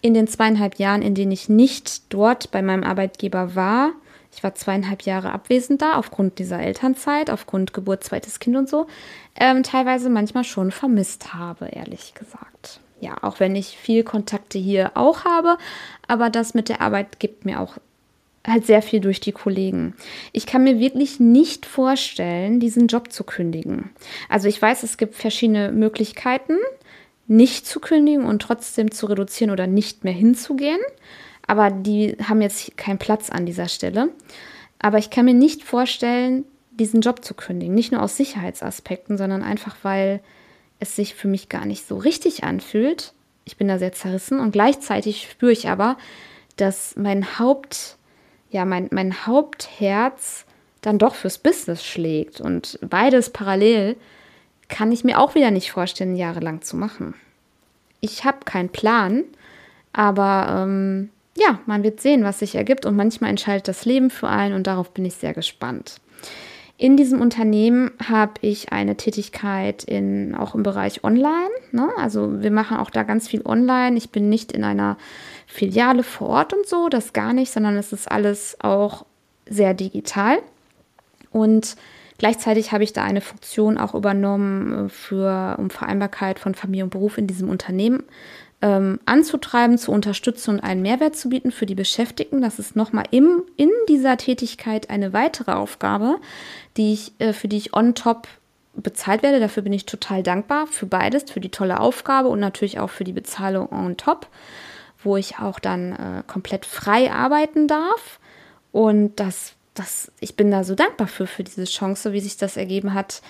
in 0.01 0.15
den 0.15 0.27
zweieinhalb 0.27 0.77
Jahren, 0.77 1.03
in 1.03 1.15
denen 1.15 1.33
ich 1.33 1.51
nicht 1.51 2.15
dort 2.15 2.51
bei 2.51 2.63
meinem 2.63 2.83
Arbeitgeber 2.83 3.55
war, 3.55 3.93
ich 4.37 4.43
war 4.43 4.55
zweieinhalb 4.55 5.03
Jahre 5.03 5.33
abwesend 5.33 5.81
da, 5.81 5.95
aufgrund 5.95 6.39
dieser 6.39 6.61
Elternzeit, 6.61 7.31
aufgrund 7.31 7.73
Geburt, 7.73 8.05
zweites 8.05 8.39
Kind 8.39 8.55
und 8.57 8.69
so, 8.69 8.87
ähm, 9.35 9.63
teilweise 9.63 10.11
manchmal 10.11 10.45
schon 10.45 10.71
vermisst 10.71 11.33
habe, 11.33 11.69
ehrlich 11.69 12.13
gesagt. 12.13 12.81
Ja, 13.01 13.17
auch 13.23 13.41
wenn 13.41 13.57
ich 13.57 13.79
viel 13.79 14.05
Kontakte 14.05 14.59
hier 14.59 14.93
auch 14.95 15.25
habe, 15.25 15.57
aber 16.07 16.29
das 16.29 16.53
mit 16.53 16.69
der 16.69 16.83
Arbeit 16.83 17.19
gibt 17.19 17.47
mir 17.47 17.61
auch 17.61 17.79
halt 18.47 18.67
sehr 18.67 18.83
viel 18.83 19.01
durch 19.01 19.21
die 19.21 19.33
Kollegen. 19.33 19.95
Ich 20.33 20.47
kann 20.47 20.65
mir 20.65 20.79
wirklich 20.79 21.19
nicht 21.19 21.65
vorstellen, 21.65 22.61
diesen 22.61 22.89
Job 22.89 23.13
zu 23.13 23.25
kündigen. 23.25 23.91
Also 24.29 24.49
ich 24.49 24.61
weiß, 24.61 24.83
es 24.83 24.99
gibt 24.99 25.15
verschiedene 25.15 25.73
Möglichkeiten, 25.73 26.59
nicht 27.27 27.67
zu 27.67 27.81
kündigen 27.81 28.25
und 28.25 28.43
trotzdem 28.43 28.91
zu 28.91 29.07
reduzieren 29.07 29.51
oder 29.51 29.67
nicht 29.67 30.05
mehr 30.05 30.13
hinzugehen. 30.13 30.81
Aber 31.47 31.71
die 31.71 32.17
haben 32.23 32.43
jetzt 32.43 32.77
keinen 32.77 32.99
Platz 32.99 33.31
an 33.31 33.47
dieser 33.47 33.69
Stelle. 33.69 34.09
Aber 34.79 34.99
ich 34.99 35.11
kann 35.11 35.25
mir 35.25 35.35
nicht 35.35 35.63
vorstellen, 35.63 36.45
diesen 36.71 37.01
Job 37.01 37.25
zu 37.25 37.35
kündigen. 37.35 37.75
Nicht 37.75 37.93
nur 37.93 38.03
aus 38.03 38.17
Sicherheitsaspekten, 38.17 39.17
sondern 39.17 39.43
einfach, 39.43 39.77
weil 39.83 40.21
es 40.79 40.97
sich 40.97 41.15
für 41.15 41.29
mich 41.29 41.49
gar 41.49 41.65
nicht 41.65 41.87
so 41.87 41.97
richtig 41.97 42.45
anfühlt. 42.45 43.13
Ich 43.45 43.57
bin 43.57 43.69
da 43.69 43.79
sehr 43.79 43.93
zerrissen 43.93 44.41
und 44.41 44.51
gleichzeitig 44.51 45.29
spüre 45.31 45.53
ich 45.53 45.69
aber, 45.69 45.97
dass 46.57 46.97
mein 46.97 47.39
Haupt, 47.39 47.97
ja, 48.51 48.65
mein, 48.65 48.89
mein 48.91 49.27
Hauptherz 49.27 50.45
dann 50.83 50.99
doch 50.99 51.15
fürs 51.15 51.39
Business 51.39 51.85
schlägt 51.85 52.41
und 52.41 52.79
beides 52.83 53.31
parallel 53.31 53.97
kann 54.69 54.93
ich 54.93 55.05
mir 55.05 55.21
auch 55.21 55.35
wieder 55.35 55.51
nicht 55.51 55.71
vorstellen, 55.71 56.17
jahrelang 56.17 56.63
zu 56.63 56.77
machen. 56.77 57.15
Ich 58.01 58.25
habe 58.25 58.39
keinen 58.45 58.69
Plan, 58.69 59.25
aber 59.93 60.65
ähm, 60.65 61.11
ja, 61.37 61.61
man 61.67 61.83
wird 61.83 62.01
sehen, 62.01 62.25
was 62.25 62.39
sich 62.39 62.55
ergibt 62.55 62.87
und 62.87 62.97
manchmal 62.97 63.31
entscheidet 63.31 63.69
das 63.69 63.85
Leben 63.85 64.11
für 64.11 64.29
einen 64.29 64.55
und 64.55 64.67
darauf 64.67 64.93
bin 64.93 65.05
ich 65.05 65.15
sehr 65.15 65.35
gespannt. 65.35 65.97
In 66.79 66.99
diesem 66.99 67.23
Unternehmen 67.23 67.91
habe 68.07 68.35
ich 68.43 68.73
eine 68.73 68.97
Tätigkeit 68.97 69.83
in, 69.85 70.35
auch 70.35 70.55
im 70.55 70.63
Bereich 70.63 71.05
Online. 71.05 71.51
Ne? 71.73 71.89
Also 71.97 72.43
wir 72.43 72.51
machen 72.51 72.77
auch 72.77 72.91
da 72.91 73.03
ganz 73.03 73.29
viel 73.29 73.41
online. 73.47 73.97
Ich 73.97 74.11
bin 74.11 74.29
nicht 74.29 74.53
in 74.53 74.63
einer 74.63 74.99
Filiale 75.47 76.03
vor 76.03 76.29
Ort 76.29 76.53
und 76.53 76.67
so, 76.67 76.91
das 76.91 77.15
gar 77.15 77.33
nicht, 77.33 77.51
sondern 77.51 77.77
es 77.77 77.95
ist 77.95 78.11
alles 78.11 78.59
auch 78.61 79.07
sehr 79.49 79.73
digital. 79.73 80.39
Und 81.31 81.77
Gleichzeitig 82.19 82.73
habe 82.73 82.85
ich 82.85 82.93
da 82.93 83.05
eine 83.05 83.21
Funktion 83.21 83.77
auch 83.77 83.95
übernommen, 83.95 84.87
äh, 84.87 84.89
für, 84.89 85.57
um 85.59 85.71
Vereinbarkeit 85.71 86.39
von 86.39 86.55
Familie 86.55 86.85
und 86.85 86.91
Beruf 86.91 87.19
in 87.19 87.27
diesem 87.27 87.51
Unternehmen 87.51 88.05
ähm, 88.63 88.99
anzutreiben, 89.05 89.79
zu 89.79 89.93
unterstützen 89.93 90.51
und 90.51 90.61
einen 90.61 90.83
Mehrwert 90.83 91.17
zu 91.17 91.29
bieten 91.29 91.51
für 91.51 91.67
die 91.67 91.75
Beschäftigten. 91.75 92.41
Das 92.41 92.59
ist 92.59 92.77
nochmal 92.77 93.05
im, 93.11 93.43
in 93.57 93.71
dieser 93.89 94.17
Tätigkeit 94.17 94.91
eine 94.91 95.13
weitere 95.13 95.53
Aufgabe, 95.53 96.17
die 96.77 96.93
ich, 96.93 97.13
äh, 97.19 97.33
für 97.33 97.49
die 97.49 97.59
ich 97.59 97.75
on 97.75 97.95
top 97.95 98.29
bezahlt 98.75 99.23
werde. 99.23 99.41
Dafür 99.41 99.63
bin 99.63 99.73
ich 99.73 99.87
total 99.87 100.23
dankbar 100.23 100.67
für 100.67 100.87
beides, 100.87 101.31
für 101.31 101.41
die 101.41 101.51
tolle 101.51 101.81
Aufgabe 101.81 102.29
und 102.29 102.41
natürlich 102.41 102.79
auch 102.79 102.91
für 102.91 103.05
die 103.05 103.13
Bezahlung 103.13 103.71
on 103.73 103.97
top, 103.97 104.27
wo 105.03 105.17
ich 105.17 105.39
auch 105.39 105.59
dann 105.59 105.93
äh, 105.93 106.23
komplett 106.27 106.67
frei 106.67 107.13
arbeiten 107.13 107.69
darf. 107.69 108.21
Und 108.73 109.21
das 109.21 109.57
das, 109.79 110.11
ich 110.21 110.37
bin 110.37 110.51
da 110.51 110.65
so 110.65 110.75
dankbar 110.75 111.07
für, 111.07 111.27
für 111.27 111.45
diese 111.45 111.65
Chance, 111.65 112.13
wie 112.13 112.21
sich 112.21 112.37
das 112.37 112.57
ergeben 112.57 112.95
hat. 112.95 113.23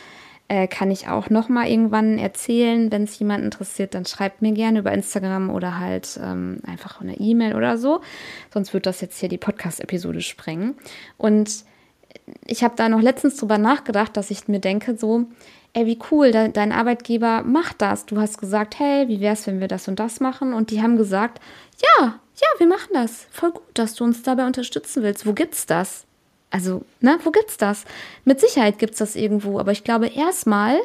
Äh, 0.49 0.69
kann 0.69 0.93
ich 0.93 1.09
auch 1.09 1.29
noch 1.29 1.49
mal 1.49 1.67
irgendwann 1.67 2.19
erzählen, 2.19 2.93
wenn 2.93 3.03
es 3.03 3.19
jemand 3.19 3.43
interessiert, 3.43 3.95
dann 3.95 4.07
schreibt 4.07 4.43
mir 4.43 4.53
gerne 4.53 4.79
über 4.79 4.93
Instagram 4.93 5.51
oder 5.51 5.81
halt 5.81 6.21
ähm, 6.23 6.59
einfach 6.65 7.01
eine 7.01 7.19
E-Mail 7.19 7.57
oder 7.57 7.77
so. 7.79 8.01
Sonst 8.55 8.73
wird 8.73 8.87
das 8.87 9.01
jetzt 9.01 9.19
hier 9.19 9.29
die 9.29 9.39
Podcast-Episode 9.39 10.21
sprengen. 10.21 10.77
Und 11.19 11.65
ich 12.45 12.63
habe 12.63 12.75
da 12.77 12.89
noch 12.89 13.01
letztens 13.01 13.37
drüber 13.37 13.59
nachgedacht, 13.59 14.17
dass 14.17 14.31
ich 14.31 14.47
mir 14.47 14.61
denke, 14.61 14.97
so, 14.97 15.27
ey, 15.73 15.87
wie 15.87 15.99
cool, 16.11 16.31
de 16.31 16.51
dein 16.51 16.73
Arbeitgeber 16.73 17.43
macht 17.43 17.83
das. 17.83 18.07
Du 18.07 18.21
hast 18.21 18.39
gesagt, 18.39 18.79
hey, 18.79 19.09
wie 19.09 19.21
wäre 19.21 19.35
es, 19.35 19.47
wenn 19.47 19.61
wir 19.61 19.69
das 19.69 19.89
und 19.89 19.99
das 19.99 20.21
machen? 20.21 20.55
Und 20.55 20.71
die 20.71 20.81
haben 20.81 20.97
gesagt, 20.97 21.41
ja, 21.83 22.21
ja, 22.37 22.49
wir 22.59 22.67
machen 22.67 22.91
das. 22.93 23.27
Voll 23.31 23.51
gut, 23.51 23.63
dass 23.75 23.95
du 23.95 24.05
uns 24.05 24.23
dabei 24.23 24.47
unterstützen 24.47 25.03
willst. 25.03 25.27
Wo 25.27 25.33
gibt's 25.33 25.67
das? 25.67 26.06
Also, 26.57 26.87
ne, 27.03 27.19
wo 27.23 27.33
gibt's 27.33 27.59
das? 27.59 27.85
Mit 28.25 28.41
Sicherheit 28.41 28.79
gibt's 28.79 28.97
das 28.97 29.15
irgendwo, 29.15 29.61
aber 29.61 29.73
ich 29.73 29.85
glaube, 29.85 30.07
erstmal 30.07 30.79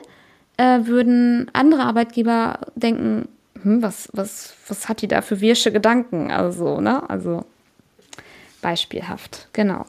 äh, 0.58 0.80
würden 0.84 1.50
andere 1.54 1.84
Arbeitgeber 1.84 2.60
denken, 2.76 3.30
hm, 3.62 3.82
was, 3.82 4.10
was, 4.12 4.54
was 4.68 4.90
hat 4.90 5.02
die 5.02 5.08
da 5.08 5.22
für 5.22 5.40
wirsche 5.40 5.72
Gedanken? 5.72 6.30
Also, 6.30 6.82
ne, 6.82 7.10
also 7.10 7.46
beispielhaft, 8.62 9.48
genau. 9.54 9.86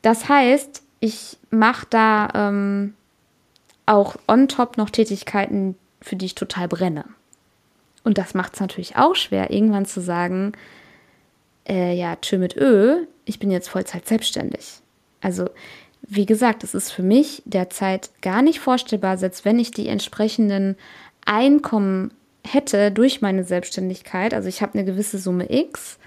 Das 0.00 0.30
heißt, 0.30 0.82
ich 1.00 1.36
mache 1.50 1.86
da 1.90 2.30
ähm, 2.34 2.94
auch 3.84 4.16
on 4.28 4.48
top 4.48 4.78
noch 4.78 4.88
Tätigkeiten, 4.88 5.76
für 6.00 6.16
die 6.16 6.24
ich 6.24 6.36
total 6.36 6.68
brenne. 6.68 7.04
Und 8.02 8.16
das 8.16 8.32
macht 8.32 8.54
es 8.54 8.60
natürlich 8.60 8.96
auch 8.96 9.14
schwer, 9.14 9.50
irgendwann 9.50 9.84
zu 9.84 10.00
sagen, 10.00 10.52
äh, 11.68 11.94
ja, 11.94 12.16
tschö 12.16 12.38
mit 12.38 12.56
Ö, 12.56 13.04
ich 13.26 13.38
bin 13.38 13.50
jetzt 13.50 13.68
Vollzeit 13.68 14.08
selbstständig. 14.08 14.80
Also, 15.20 15.50
wie 16.02 16.26
gesagt, 16.26 16.64
es 16.64 16.74
ist 16.74 16.90
für 16.90 17.02
mich 17.02 17.42
derzeit 17.44 18.10
gar 18.22 18.42
nicht 18.42 18.60
vorstellbar, 18.60 19.18
selbst 19.18 19.44
wenn 19.44 19.58
ich 19.58 19.70
die 19.70 19.88
entsprechenden 19.88 20.76
Einkommen 21.24 22.12
hätte 22.46 22.90
durch 22.90 23.20
meine 23.20 23.44
Selbstständigkeit. 23.44 24.32
Also 24.32 24.48
ich 24.48 24.62
habe 24.62 24.74
eine 24.74 24.84
gewisse 24.84 25.18
Summe 25.18 25.52
X, 25.52 25.98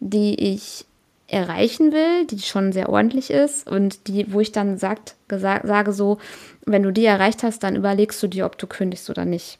die 0.00 0.34
ich 0.52 0.84
erreichen 1.28 1.92
will, 1.92 2.26
die 2.26 2.40
schon 2.40 2.72
sehr 2.72 2.88
ordentlich 2.88 3.30
ist 3.30 3.68
und 3.68 4.08
die, 4.08 4.32
wo 4.32 4.40
ich 4.40 4.52
dann 4.52 4.78
sagt, 4.78 5.14
gesagt, 5.28 5.66
sage 5.66 5.92
so, 5.92 6.18
wenn 6.64 6.82
du 6.82 6.90
die 6.90 7.04
erreicht 7.04 7.42
hast, 7.42 7.62
dann 7.62 7.76
überlegst 7.76 8.22
du 8.22 8.28
dir, 8.28 8.46
ob 8.46 8.58
du 8.58 8.66
kündigst 8.66 9.10
oder 9.10 9.24
nicht. 9.24 9.58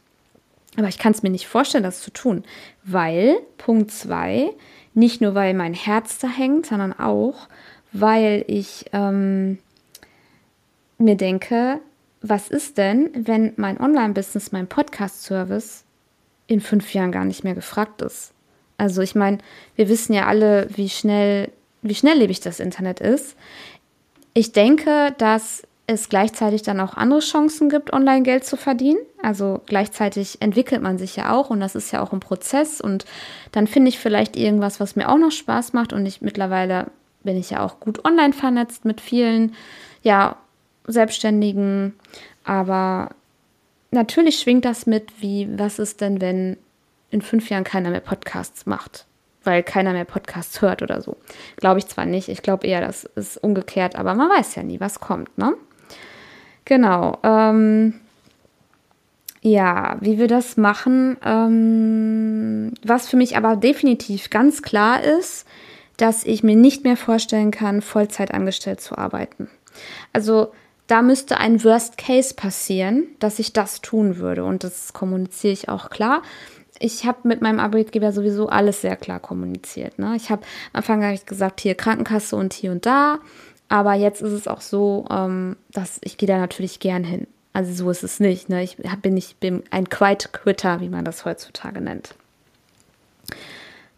Aber 0.76 0.88
ich 0.88 0.98
kann 0.98 1.12
es 1.12 1.22
mir 1.22 1.30
nicht 1.30 1.46
vorstellen, 1.46 1.84
das 1.84 2.00
zu 2.00 2.10
tun, 2.10 2.44
weil, 2.84 3.36
Punkt 3.58 3.90
2, 3.90 4.50
nicht 4.94 5.20
nur 5.20 5.34
weil 5.34 5.52
mein 5.54 5.74
Herz 5.74 6.18
da 6.18 6.28
hängt, 6.28 6.66
sondern 6.66 6.98
auch, 6.98 7.48
weil 7.92 8.44
ich 8.46 8.86
ähm, 8.92 9.58
mir 10.98 11.16
denke, 11.16 11.80
was 12.20 12.48
ist 12.48 12.78
denn, 12.78 13.10
wenn 13.14 13.52
mein 13.56 13.80
Online-Business, 13.80 14.52
mein 14.52 14.66
Podcast-Service 14.66 15.84
in 16.46 16.60
fünf 16.60 16.92
Jahren 16.94 17.12
gar 17.12 17.24
nicht 17.24 17.44
mehr 17.44 17.54
gefragt 17.54 18.02
ist? 18.02 18.32
Also 18.76 19.02
ich 19.02 19.14
meine, 19.14 19.38
wir 19.76 19.88
wissen 19.88 20.12
ja 20.12 20.26
alle, 20.26 20.68
wie 20.74 20.88
schnell, 20.88 21.50
wie 21.82 21.94
schnelllebig 21.94 22.40
das 22.40 22.60
Internet 22.60 23.00
ist. 23.00 23.36
Ich 24.34 24.52
denke, 24.52 25.14
dass 25.18 25.62
es 25.86 26.08
gleichzeitig 26.08 26.62
dann 26.62 26.80
auch 26.80 26.94
andere 26.94 27.20
Chancen 27.20 27.70
gibt, 27.70 27.92
online 27.92 28.22
Geld 28.22 28.44
zu 28.44 28.56
verdienen. 28.56 29.00
Also 29.22 29.62
gleichzeitig 29.66 30.42
entwickelt 30.42 30.82
man 30.82 30.98
sich 30.98 31.16
ja 31.16 31.32
auch 31.32 31.50
und 31.50 31.60
das 31.60 31.74
ist 31.74 31.92
ja 31.92 32.02
auch 32.02 32.12
ein 32.12 32.20
Prozess 32.20 32.80
und 32.80 33.04
dann 33.52 33.66
finde 33.66 33.88
ich 33.88 33.98
vielleicht 33.98 34.36
irgendwas, 34.36 34.80
was 34.80 34.96
mir 34.96 35.08
auch 35.08 35.16
noch 35.16 35.32
Spaß 35.32 35.72
macht 35.72 35.92
und 35.92 36.04
ich 36.04 36.20
mittlerweile 36.20 36.88
bin 37.28 37.36
ich 37.36 37.50
ja 37.50 37.62
auch 37.62 37.78
gut 37.78 38.06
online 38.06 38.32
vernetzt 38.32 38.86
mit 38.86 39.02
vielen, 39.02 39.54
ja, 40.02 40.36
Selbstständigen. 40.86 41.92
Aber 42.42 43.10
natürlich 43.90 44.38
schwingt 44.40 44.64
das 44.64 44.86
mit, 44.86 45.20
wie, 45.20 45.46
was 45.58 45.78
ist 45.78 46.00
denn, 46.00 46.22
wenn 46.22 46.56
in 47.10 47.20
fünf 47.20 47.50
Jahren 47.50 47.64
keiner 47.64 47.90
mehr 47.90 48.00
Podcasts 48.00 48.64
macht? 48.64 49.04
Weil 49.44 49.62
keiner 49.62 49.92
mehr 49.92 50.06
Podcasts 50.06 50.62
hört 50.62 50.80
oder 50.80 51.02
so. 51.02 51.18
Glaube 51.56 51.80
ich 51.80 51.86
zwar 51.86 52.06
nicht, 52.06 52.30
ich 52.30 52.40
glaube 52.40 52.66
eher, 52.66 52.80
das 52.80 53.04
ist 53.04 53.36
umgekehrt, 53.36 53.94
aber 53.96 54.14
man 54.14 54.30
weiß 54.30 54.54
ja 54.54 54.62
nie, 54.62 54.80
was 54.80 54.98
kommt, 54.98 55.36
ne? 55.36 55.52
Genau. 56.64 57.18
Ähm, 57.24 58.00
ja, 59.42 59.98
wie 60.00 60.18
wir 60.18 60.28
das 60.28 60.56
machen, 60.56 61.18
ähm, 61.22 62.72
was 62.82 63.06
für 63.06 63.18
mich 63.18 63.36
aber 63.36 63.56
definitiv 63.56 64.30
ganz 64.30 64.62
klar 64.62 65.04
ist, 65.04 65.46
dass 65.98 66.24
ich 66.24 66.42
mir 66.42 66.56
nicht 66.56 66.84
mehr 66.84 66.96
vorstellen 66.96 67.50
kann, 67.50 67.82
Vollzeit 67.82 68.32
angestellt 68.32 68.80
zu 68.80 68.96
arbeiten. 68.96 69.50
Also 70.12 70.52
da 70.86 71.02
müsste 71.02 71.38
ein 71.38 71.62
Worst 71.64 71.98
Case 71.98 72.34
passieren, 72.34 73.08
dass 73.18 73.38
ich 73.38 73.52
das 73.52 73.82
tun 73.82 74.16
würde. 74.16 74.44
Und 74.44 74.64
das 74.64 74.94
kommuniziere 74.94 75.52
ich 75.52 75.68
auch 75.68 75.90
klar. 75.90 76.22
Ich 76.78 77.04
habe 77.04 77.28
mit 77.28 77.42
meinem 77.42 77.60
Arbeitgeber 77.60 78.12
sowieso 78.12 78.48
alles 78.48 78.80
sehr 78.80 78.96
klar 78.96 79.20
kommuniziert. 79.20 79.98
Ne? 79.98 80.14
Ich 80.16 80.30
habe 80.30 80.42
am 80.72 80.78
Anfang 80.78 81.04
hab 81.04 81.12
ich 81.12 81.26
gesagt, 81.26 81.60
hier 81.60 81.74
Krankenkasse 81.74 82.36
und 82.36 82.54
hier 82.54 82.72
und 82.72 82.86
da. 82.86 83.18
Aber 83.68 83.94
jetzt 83.94 84.22
ist 84.22 84.32
es 84.32 84.48
auch 84.48 84.62
so, 84.62 85.04
ähm, 85.10 85.56
dass 85.72 85.98
ich 86.02 86.16
gehe 86.16 86.28
da 86.28 86.38
natürlich 86.38 86.80
gern 86.80 87.04
hin. 87.04 87.26
Also 87.52 87.72
so 87.74 87.90
ist 87.90 88.04
es 88.04 88.20
nicht. 88.20 88.48
Ne? 88.48 88.62
Ich 88.62 88.76
bin 89.02 89.14
nicht 89.14 89.40
bin 89.40 89.64
ein 89.70 89.90
Quiet 89.90 90.32
Quitter, 90.32 90.80
wie 90.80 90.88
man 90.88 91.04
das 91.04 91.24
heutzutage 91.24 91.80
nennt. 91.80 92.14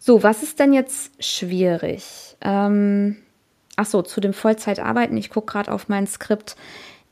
So, 0.02 0.22
was 0.22 0.42
ist 0.42 0.58
denn 0.58 0.72
jetzt 0.72 1.22
schwierig? 1.22 2.34
Ähm, 2.40 3.18
ach 3.76 3.84
so, 3.84 4.00
zu 4.00 4.22
dem 4.22 4.32
Vollzeitarbeiten. 4.32 5.14
Ich 5.18 5.28
gucke 5.28 5.52
gerade 5.52 5.70
auf 5.70 5.90
mein 5.90 6.06
Skript. 6.06 6.56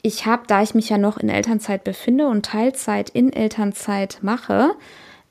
Ich 0.00 0.24
habe, 0.24 0.44
da 0.46 0.62
ich 0.62 0.74
mich 0.74 0.88
ja 0.88 0.96
noch 0.96 1.18
in 1.18 1.28
Elternzeit 1.28 1.84
befinde 1.84 2.28
und 2.28 2.46
Teilzeit 2.46 3.10
in 3.10 3.30
Elternzeit 3.30 4.20
mache, 4.22 4.70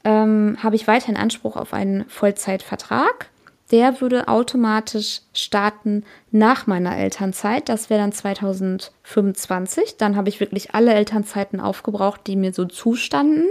ähm, 0.03 0.57
habe 0.61 0.75
ich 0.75 0.87
weiterhin 0.87 1.17
Anspruch 1.17 1.55
auf 1.55 1.73
einen 1.73 2.07
Vollzeitvertrag. 2.07 3.31
Der 3.71 4.01
würde 4.01 4.27
automatisch 4.27 5.21
starten 5.33 6.05
nach 6.29 6.67
meiner 6.67 6.95
Elternzeit. 6.95 7.69
Das 7.69 7.89
wäre 7.89 8.01
dann 8.01 8.11
2025. 8.11 9.97
Dann 9.97 10.15
habe 10.15 10.29
ich 10.29 10.39
wirklich 10.39 10.75
alle 10.75 10.93
Elternzeiten 10.93 11.59
aufgebraucht, 11.59 12.21
die 12.27 12.35
mir 12.35 12.53
so 12.53 12.65
zustanden. 12.65 13.47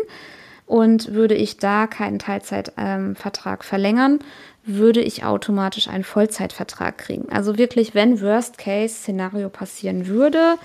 Und 0.67 1.15
würde 1.15 1.35
ich 1.35 1.59
da 1.59 1.87
keinen 1.87 2.19
Teilzeitvertrag 2.19 3.61
ähm, 3.61 3.67
verlängern, 3.67 4.19
würde 4.65 5.01
ich 5.01 5.25
automatisch 5.25 5.89
einen 5.89 6.03
Vollzeitvertrag 6.03 6.99
kriegen. 6.99 7.31
Also 7.31 7.57
wirklich, 7.57 7.95
wenn 7.95 8.21
Worst-Case-Szenario 8.21 9.49
passieren 9.49 10.09
würde, 10.09 10.59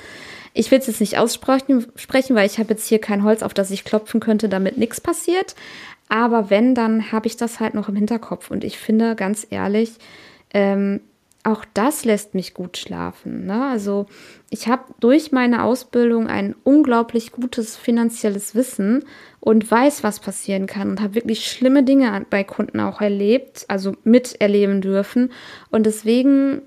ich 0.54 0.72
will 0.72 0.80
es 0.80 0.88
jetzt 0.88 1.00
nicht 1.00 1.18
aussprechen, 1.18 1.86
sprechen, 1.96 2.36
weil 2.36 2.48
ich 2.48 2.58
habe 2.58 2.70
jetzt 2.72 2.88
hier 2.88 3.00
kein 3.00 3.24
Holz, 3.24 3.44
auf 3.44 3.54
das 3.54 3.72
ich 3.72 3.86
klopfen 3.86 4.20
könnte, 4.20 4.50
damit 4.50 4.78
nichts 4.78 5.00
passiert. 5.00 5.56
Aber 6.10 6.50
wenn, 6.50 6.76
dann 6.76 7.12
habe 7.12 7.28
ich 7.28 7.38
das 7.38 7.60
halt 7.60 7.74
noch 7.74 7.88
im 7.88 7.96
Hinterkopf. 7.96 8.52
Und 8.52 8.64
ich 8.64 8.78
finde, 8.78 9.16
ganz 9.16 9.48
ehrlich, 9.50 9.94
ähm, 10.54 11.00
auch 11.44 11.66
das 11.74 12.06
lässt 12.06 12.36
mich 12.36 12.54
gut 12.54 12.78
schlafen. 12.78 13.46
Ne? 13.46 13.66
Also 13.66 14.06
ich 14.50 14.68
habe 14.68 14.84
durch 15.00 15.32
meine 15.32 15.64
Ausbildung 15.64 16.28
ein 16.28 16.56
unglaublich 16.64 17.32
gutes 17.32 17.76
finanzielles 17.76 18.54
Wissen 18.54 19.06
und 19.40 19.70
weiß, 19.70 20.04
was 20.04 20.20
passieren 20.20 20.68
kann 20.68 20.92
und 20.92 21.02
habe 21.02 21.16
wirklich 21.16 21.48
schlimme 21.48 21.84
Dinge 21.84 22.26
bei 22.30 22.44
Kunden 22.44 22.80
auch 22.80 23.02
erlebt, 23.02 23.66
also 23.68 23.96
miterleben 24.04 24.82
dürfen. 24.82 25.32
Und 25.72 25.86
deswegen 25.86 26.62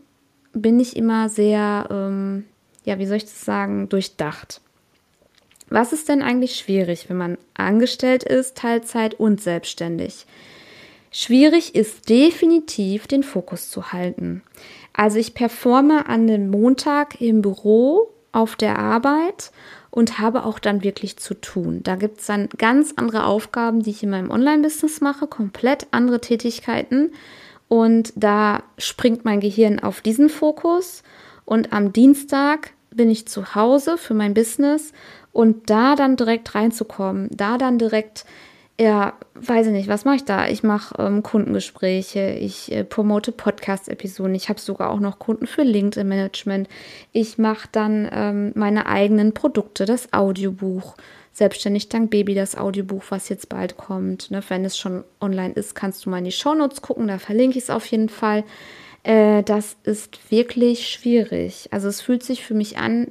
bin 0.52 0.80
ich 0.80 0.96
immer 0.96 1.28
sehr, 1.28 1.86
ähm, 1.90 2.44
ja, 2.84 2.98
wie 2.98 3.06
soll 3.06 3.18
ich 3.18 3.24
das 3.24 3.44
sagen, 3.44 3.88
durchdacht. 3.88 4.60
Was 5.68 5.92
ist 5.92 6.08
denn 6.08 6.22
eigentlich 6.22 6.56
schwierig, 6.56 7.08
wenn 7.08 7.16
man 7.16 7.38
angestellt 7.54 8.24
ist, 8.24 8.56
Teilzeit 8.56 9.14
und 9.14 9.40
selbstständig? 9.40 10.26
Schwierig 11.16 11.76
ist 11.76 12.08
definitiv 12.08 13.06
den 13.06 13.22
Fokus 13.22 13.70
zu 13.70 13.92
halten. 13.92 14.42
Also 14.92 15.20
ich 15.20 15.32
performe 15.32 16.08
an 16.08 16.26
dem 16.26 16.50
Montag 16.50 17.20
im 17.20 17.40
Büro 17.40 18.12
auf 18.32 18.56
der 18.56 18.80
Arbeit 18.80 19.52
und 19.92 20.18
habe 20.18 20.44
auch 20.44 20.58
dann 20.58 20.82
wirklich 20.82 21.16
zu 21.16 21.34
tun. 21.34 21.84
Da 21.84 21.94
gibt 21.94 22.18
es 22.18 22.26
dann 22.26 22.48
ganz 22.58 22.94
andere 22.96 23.26
Aufgaben, 23.26 23.84
die 23.84 23.90
ich 23.90 24.02
in 24.02 24.10
meinem 24.10 24.32
Online-Business 24.32 25.00
mache, 25.00 25.28
komplett 25.28 25.86
andere 25.92 26.20
Tätigkeiten. 26.20 27.12
Und 27.68 28.12
da 28.16 28.64
springt 28.76 29.24
mein 29.24 29.38
Gehirn 29.38 29.78
auf 29.78 30.00
diesen 30.00 30.28
Fokus. 30.28 31.04
Und 31.44 31.72
am 31.72 31.92
Dienstag 31.92 32.72
bin 32.90 33.08
ich 33.08 33.28
zu 33.28 33.54
Hause 33.54 33.98
für 33.98 34.14
mein 34.14 34.34
Business 34.34 34.92
und 35.30 35.70
da 35.70 35.94
dann 35.94 36.16
direkt 36.16 36.56
reinzukommen, 36.56 37.28
da 37.30 37.56
dann 37.56 37.78
direkt 37.78 38.24
ja, 38.80 39.12
weiß 39.34 39.68
ich 39.68 39.72
nicht, 39.72 39.88
was 39.88 40.04
mache 40.04 40.16
ich 40.16 40.24
da? 40.24 40.48
Ich 40.48 40.62
mache 40.62 40.96
ähm, 41.00 41.22
Kundengespräche, 41.22 42.32
ich 42.32 42.72
äh, 42.72 42.82
promote 42.82 43.30
Podcast-Episoden, 43.30 44.34
ich 44.34 44.48
habe 44.48 44.58
sogar 44.58 44.90
auch 44.90 44.98
noch 44.98 45.18
Kunden 45.20 45.46
für 45.46 45.62
LinkedIn-Management. 45.62 46.68
Ich 47.12 47.38
mache 47.38 47.68
dann 47.70 48.08
ähm, 48.12 48.52
meine 48.56 48.86
eigenen 48.86 49.32
Produkte, 49.32 49.84
das 49.84 50.12
Audiobuch, 50.12 50.96
Selbstständig 51.34 51.88
dank 51.88 52.12
Baby, 52.12 52.36
das 52.36 52.56
Audiobuch, 52.56 53.02
was 53.08 53.28
jetzt 53.28 53.48
bald 53.48 53.76
kommt. 53.76 54.30
Ne? 54.30 54.40
Wenn 54.48 54.64
es 54.64 54.78
schon 54.78 55.02
online 55.20 55.52
ist, 55.54 55.74
kannst 55.74 56.06
du 56.06 56.10
mal 56.10 56.18
in 56.18 56.24
die 56.24 56.32
Shownotes 56.32 56.80
gucken, 56.80 57.08
da 57.08 57.18
verlinke 57.18 57.58
ich 57.58 57.64
es 57.64 57.70
auf 57.70 57.86
jeden 57.86 58.08
Fall. 58.08 58.44
Äh, 59.02 59.42
das 59.42 59.76
ist 59.82 60.30
wirklich 60.30 60.88
schwierig. 60.88 61.68
Also 61.72 61.88
es 61.88 62.00
fühlt 62.00 62.22
sich 62.22 62.44
für 62.44 62.54
mich 62.54 62.78
an, 62.78 63.08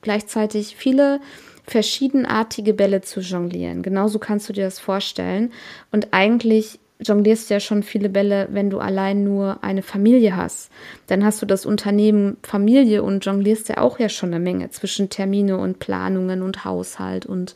gleichzeitig 0.00 0.74
viele 0.74 1.20
verschiedenartige 1.66 2.74
Bälle 2.74 3.00
zu 3.00 3.20
jonglieren. 3.20 3.82
Genauso 3.82 4.18
kannst 4.18 4.48
du 4.48 4.52
dir 4.52 4.64
das 4.64 4.78
vorstellen. 4.78 5.52
Und 5.90 6.08
eigentlich 6.12 6.78
jonglierst 7.00 7.50
du 7.50 7.54
ja 7.54 7.60
schon 7.60 7.82
viele 7.82 8.08
Bälle, 8.08 8.48
wenn 8.50 8.70
du 8.70 8.78
allein 8.78 9.24
nur 9.24 9.62
eine 9.62 9.82
Familie 9.82 10.36
hast. 10.36 10.70
Dann 11.08 11.24
hast 11.24 11.42
du 11.42 11.46
das 11.46 11.66
Unternehmen 11.66 12.36
Familie 12.42 13.02
und 13.02 13.24
jonglierst 13.24 13.68
ja 13.68 13.78
auch 13.78 13.98
ja 13.98 14.08
schon 14.08 14.30
eine 14.32 14.42
Menge 14.42 14.70
zwischen 14.70 15.10
Termine 15.10 15.58
und 15.58 15.78
Planungen 15.78 16.42
und 16.42 16.64
Haushalt 16.64 17.26
und 17.26 17.54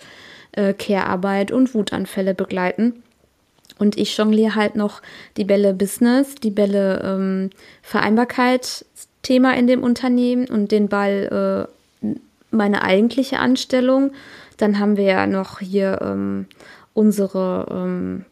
äh, 0.53 0.75
Care-Arbeit 0.75 1.53
und 1.53 1.75
Wutanfälle 1.75 2.35
begleiten. 2.35 3.03
Und 3.79 3.97
ich 3.97 4.15
jongliere 4.17 4.57
halt 4.57 4.77
noch 4.77 5.01
die 5.39 5.45
Bälle 5.45 5.73
Business, 5.73 6.35
die 6.35 6.51
Bälle 6.51 7.01
ähm, 7.03 7.51
Vereinbarkeit, 7.81 8.85
Thema 9.23 9.57
in 9.57 9.67
dem 9.67 9.83
Unternehmen 9.83 10.49
und 10.49 10.71
den 10.71 10.89
Ball 10.89 11.67
äh, 11.69 11.80
meine 12.51 12.83
eigentliche 12.83 13.39
Anstellung. 13.39 14.13
Dann 14.57 14.79
haben 14.79 14.97
wir 14.97 15.05
ja 15.05 15.27
noch 15.27 15.61
hier 15.61 15.99
ähm, 16.03 16.47
unsere, 16.95 17.67
ähm, 17.71 18.25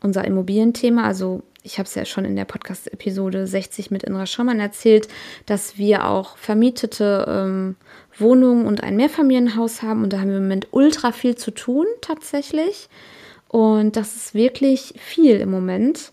unser 0.00 0.24
Immobilienthema. 0.24 1.04
Also 1.04 1.42
ich 1.62 1.78
habe 1.78 1.86
es 1.86 1.94
ja 1.94 2.04
schon 2.04 2.24
in 2.24 2.36
der 2.36 2.44
Podcast-Episode 2.44 3.46
60 3.46 3.90
mit 3.90 4.02
Indra 4.02 4.26
Schaumann 4.26 4.60
erzählt, 4.60 5.08
dass 5.46 5.76
wir 5.76 6.06
auch 6.06 6.36
vermietete 6.36 7.26
ähm, 7.28 7.76
Wohnungen 8.16 8.66
und 8.66 8.82
ein 8.82 8.96
Mehrfamilienhaus 8.96 9.82
haben. 9.82 10.02
Und 10.02 10.12
da 10.12 10.20
haben 10.20 10.30
wir 10.30 10.38
im 10.38 10.44
Moment 10.44 10.68
ultra 10.70 11.12
viel 11.12 11.36
zu 11.36 11.50
tun 11.50 11.86
tatsächlich. 12.00 12.88
Und 13.48 13.96
das 13.96 14.16
ist 14.16 14.34
wirklich 14.34 14.94
viel 14.98 15.40
im 15.40 15.50
Moment. 15.50 16.12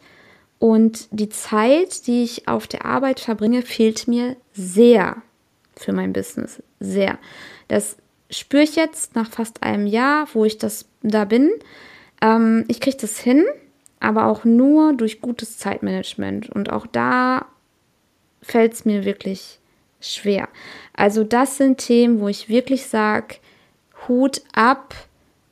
Und 0.59 1.07
die 1.11 1.29
Zeit, 1.29 2.07
die 2.07 2.23
ich 2.23 2.47
auf 2.47 2.67
der 2.67 2.85
Arbeit 2.85 3.19
verbringe, 3.19 3.61
fehlt 3.61 4.07
mir 4.07 4.35
sehr 4.53 5.17
für 5.77 5.93
mein 5.93 6.13
Business. 6.13 6.61
Sehr. 6.79 7.17
Das 7.67 7.97
spüre 8.29 8.63
ich 8.63 8.75
jetzt 8.75 9.15
nach 9.15 9.29
fast 9.29 9.63
einem 9.63 9.87
Jahr, 9.87 10.27
wo 10.33 10.45
ich 10.45 10.57
das 10.57 10.85
da 11.03 11.25
bin. 11.25 11.51
Ähm, 12.21 12.65
ich 12.67 12.79
kriege 12.79 12.97
das 12.97 13.19
hin, 13.19 13.45
aber 13.99 14.25
auch 14.25 14.45
nur 14.45 14.93
durch 14.93 15.21
gutes 15.21 15.57
Zeitmanagement. 15.57 16.49
Und 16.49 16.71
auch 16.71 16.87
da 16.87 17.45
fällt 18.41 18.73
es 18.73 18.85
mir 18.85 19.05
wirklich 19.05 19.59
schwer. 19.99 20.47
Also 20.93 21.23
das 21.23 21.57
sind 21.57 21.77
Themen, 21.77 22.19
wo 22.19 22.27
ich 22.27 22.49
wirklich 22.49 22.87
sage, 22.87 23.37
Hut 24.07 24.41
ab 24.53 24.93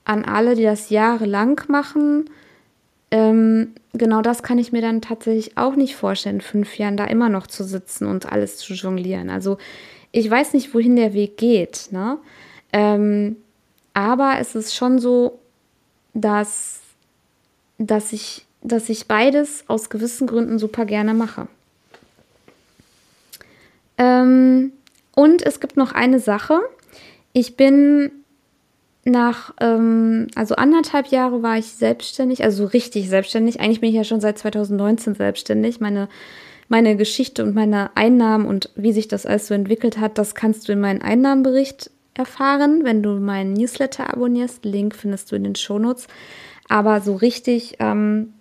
an 0.05 0.25
alle, 0.25 0.55
die 0.55 0.63
das 0.63 0.89
jahrelang 0.89 1.61
machen. 1.67 2.29
Ähm, 3.09 3.73
genau 3.93 4.21
das 4.21 4.43
kann 4.43 4.59
ich 4.59 4.71
mir 4.71 4.81
dann 4.81 5.01
tatsächlich 5.01 5.57
auch 5.57 5.75
nicht 5.75 5.95
vorstellen, 5.95 6.41
fünf 6.41 6.77
Jahren 6.77 6.97
da 6.97 7.05
immer 7.05 7.29
noch 7.29 7.47
zu 7.47 7.63
sitzen 7.63 8.05
und 8.05 8.31
alles 8.31 8.57
zu 8.57 8.73
jonglieren. 8.73 9.29
Also 9.29 9.57
ich 10.13 10.29
weiß 10.29 10.53
nicht, 10.53 10.73
wohin 10.73 10.95
der 10.95 11.13
Weg 11.13 11.35
geht, 11.37 11.89
ne? 11.91 12.17
Ähm, 12.71 13.35
aber 13.93 14.37
es 14.39 14.55
ist 14.55 14.73
schon 14.73 14.99
so, 14.99 15.39
dass, 16.13 16.79
dass, 17.77 18.13
ich, 18.13 18.45
dass 18.61 18.89
ich 18.89 19.07
beides 19.07 19.65
aus 19.67 19.89
gewissen 19.89 20.27
Gründen 20.27 20.59
super 20.59 20.85
gerne 20.85 21.13
mache. 21.13 21.47
Ähm, 23.97 24.71
und 25.15 25.41
es 25.41 25.59
gibt 25.59 25.77
noch 25.77 25.91
eine 25.91 26.19
Sache. 26.19 26.59
Ich 27.33 27.57
bin 27.57 28.11
nach, 29.05 29.53
ähm, 29.61 30.27
also 30.35 30.55
anderthalb 30.55 31.07
Jahre 31.07 31.41
war 31.41 31.57
ich 31.57 31.67
selbstständig, 31.67 32.43
also 32.43 32.65
richtig 32.65 33.09
selbstständig. 33.09 33.59
Eigentlich 33.59 33.81
bin 33.81 33.89
ich 33.89 33.95
ja 33.95 34.03
schon 34.03 34.21
seit 34.21 34.37
2019 34.37 35.15
selbstständig. 35.15 35.79
Meine 35.79 36.07
meine 36.73 36.95
Geschichte 36.95 37.43
und 37.43 37.53
meine 37.53 37.95
Einnahmen 37.95 38.47
und 38.47 38.71
wie 38.75 38.93
sich 38.93 39.07
das 39.07 39.27
alles 39.27 39.45
so 39.45 39.53
entwickelt 39.53 39.99
hat, 39.99 40.17
das 40.17 40.33
kannst 40.33 40.67
du 40.67 40.71
in 40.71 40.79
meinem 40.79 41.03
Einnahmenbericht 41.03 41.91
erfahren, 42.15 42.83
wenn 42.83 43.03
du 43.03 43.19
meinen 43.19 43.53
Newsletter 43.53 44.11
abonnierst. 44.11 44.65
Link 44.65 44.95
findest 44.95 45.31
du 45.31 45.35
in 45.35 45.43
den 45.43 45.53
Shownotes. 45.53 46.07
Aber 46.69 46.99
so 47.01 47.13
richtig, 47.13 47.75
ähm, 47.77 48.33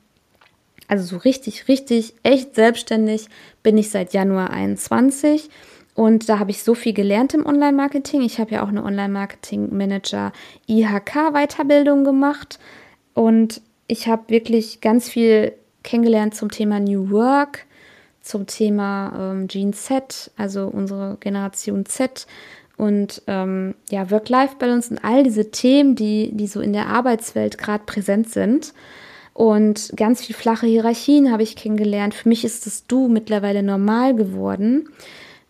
also 0.89 1.05
so 1.05 1.19
richtig, 1.19 1.69
richtig, 1.69 2.15
echt 2.23 2.55
selbstständig 2.55 3.29
bin 3.63 3.77
ich 3.77 3.91
seit 3.91 4.15
Januar 4.15 4.49
21. 4.49 5.51
Und 5.95 6.31
da 6.31 6.39
habe 6.39 6.53
ich 6.53 6.63
so 6.63 6.75
viel 6.75 6.95
gelernt 6.95 7.35
im 7.35 7.45
Online-Marketing. 7.45 8.23
Ich 8.23 8.41
habe 8.41 8.53
ja 8.53 8.65
auch 8.65 8.69
eine 8.69 8.83
Online-Marketing-Manager 8.83 10.33
IHK-Weiterbildung 10.69 12.03
gemacht. 12.03 12.59
Und 13.13 13.61
ich 13.89 14.09
habe 14.09 14.23
wirklich 14.29 14.81
ganz 14.81 15.11
viel 15.11 15.53
kennengelernt 15.83 16.35
zum 16.35 16.51
Thema 16.51 16.81
New 16.81 17.11
Work, 17.11 17.67
zum 18.23 18.47
Thema 18.47 19.33
ähm, 19.33 19.49
Gen 19.49 19.73
Z, 19.73 20.31
also 20.37 20.67
unsere 20.67 21.17
Generation 21.21 21.85
Z 21.87 22.27
und 22.77 23.23
ähm, 23.27 23.75
ja, 23.91 24.11
Work-Life-Balance 24.11 24.91
und 24.91 25.05
all 25.05 25.23
diese 25.23 25.51
Themen, 25.51 25.95
die, 25.95 26.31
die 26.33 26.47
so 26.47 26.61
in 26.61 26.73
der 26.73 26.87
Arbeitswelt 26.87 27.59
gerade 27.59 27.85
präsent 27.85 28.31
sind. 28.31 28.73
Und 29.35 29.93
ganz 29.97 30.25
viel 30.25 30.35
flache 30.35 30.67
Hierarchien 30.67 31.31
habe 31.33 31.43
ich 31.43 31.57
kennengelernt. 31.57 32.15
Für 32.15 32.29
mich 32.29 32.45
ist 32.45 32.67
das 32.67 32.87
Du 32.87 33.09
mittlerweile 33.09 33.63
normal 33.63 34.15
geworden. 34.15 34.89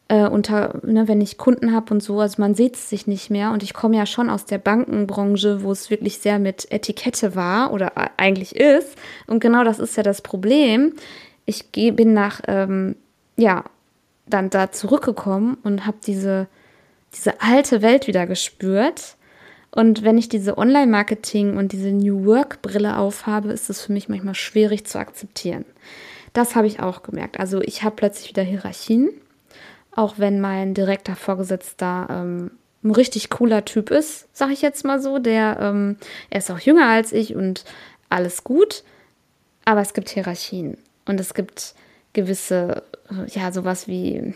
Äh, 0.09 0.29
unter, 0.29 0.81
ne, 0.85 1.09
wenn 1.09 1.21
ich 1.21 1.39
Kunden 1.39 1.73
habe 1.73 1.95
und 1.95 2.03
so, 2.03 2.21
also 2.21 2.41
man 2.41 2.55
sieht 2.55 2.77
es 2.77 2.91
sich 2.91 3.07
nicht 3.07 3.31
mehr. 3.31 3.51
Und 3.51 3.63
ich 3.63 3.73
komme 3.73 3.97
ja 3.97 4.07
schon 4.07 4.31
aus 4.31 4.45
der 4.45 4.59
Bankenbranche, 4.59 5.63
wo 5.63 5.73
es 5.73 5.91
wirklich 5.91 6.19
sehr 6.19 6.39
mit 6.39 6.71
Etikette 6.71 7.35
war 7.35 7.73
oder 7.73 7.93
eigentlich 8.19 8.55
ist. 8.55 8.97
Und 9.27 9.41
genau 9.41 9.65
das 9.65 9.79
ist 9.79 9.97
ja 9.97 10.03
das 10.03 10.23
Problem 10.23 10.93
ich 11.45 11.71
bin 11.73 12.13
nach, 12.15 12.41
ähm, 12.47 12.97
ja, 13.37 13.65
dann 14.27 14.51
da 14.51 14.71
zurückgekommen 14.71 15.57
und 15.63 15.87
habe 15.87 15.99
diese, 16.07 16.47
diese 17.15 17.41
alte 17.41 17.83
Welt 17.83 18.07
wieder 18.07 18.27
gespürt. 18.27 19.17
Und 19.71 20.05
wenn 20.05 20.19
ich 20.19 20.29
diese 20.29 20.59
Online-Marketing 20.59 21.57
und 21.57 21.73
diese 21.73 21.91
New 21.91 22.27
Work-Brille 22.27 22.99
aufhabe, 22.99 23.53
ist 23.53 23.71
es 23.71 23.83
für 23.83 23.93
mich 23.93 24.09
manchmal 24.09 24.35
schwierig 24.35 24.87
zu 24.87 24.99
akzeptieren. 24.99 25.65
Das 26.35 26.55
habe 26.55 26.67
ich 26.67 26.81
auch 26.81 27.03
gemerkt. 27.03 27.41
Also 27.41 27.61
ich 27.61 27.83
habe 27.83 27.97
plötzlich 27.97 28.31
wieder 28.31 28.43
Hierarchien, 28.43 29.11
auch 29.95 30.15
wenn 30.19 30.41
mein 30.41 30.75
direkter 30.75 31.17
Vorgesetzter 31.17 32.07
ähm, 32.11 32.51
ein 32.85 32.91
richtig 32.91 33.31
cooler 33.31 33.65
Typ 33.65 33.91
ist, 33.91 34.35
sage 34.37 34.53
ich 34.53 34.63
jetzt 34.63 34.85
mal 34.85 35.01
so. 35.01 35.19
Der, 35.19 35.59
ähm, 35.61 35.97
er 36.31 36.39
ist 36.39 36.51
auch 36.51 36.59
jünger 36.59 36.89
als 36.89 37.13
ich 37.13 37.35
und 37.35 37.65
alles 38.09 38.45
gut, 38.45 38.85
aber 39.65 39.81
es 39.81 39.95
gibt 39.95 40.11
Hierarchien 40.11 40.77
und 41.07 41.21
es 41.21 41.35
gibt 41.35 41.75
gewisse, 42.13 42.83
ja, 43.29 43.53
sowas 43.53 43.89
wie, 43.89 44.35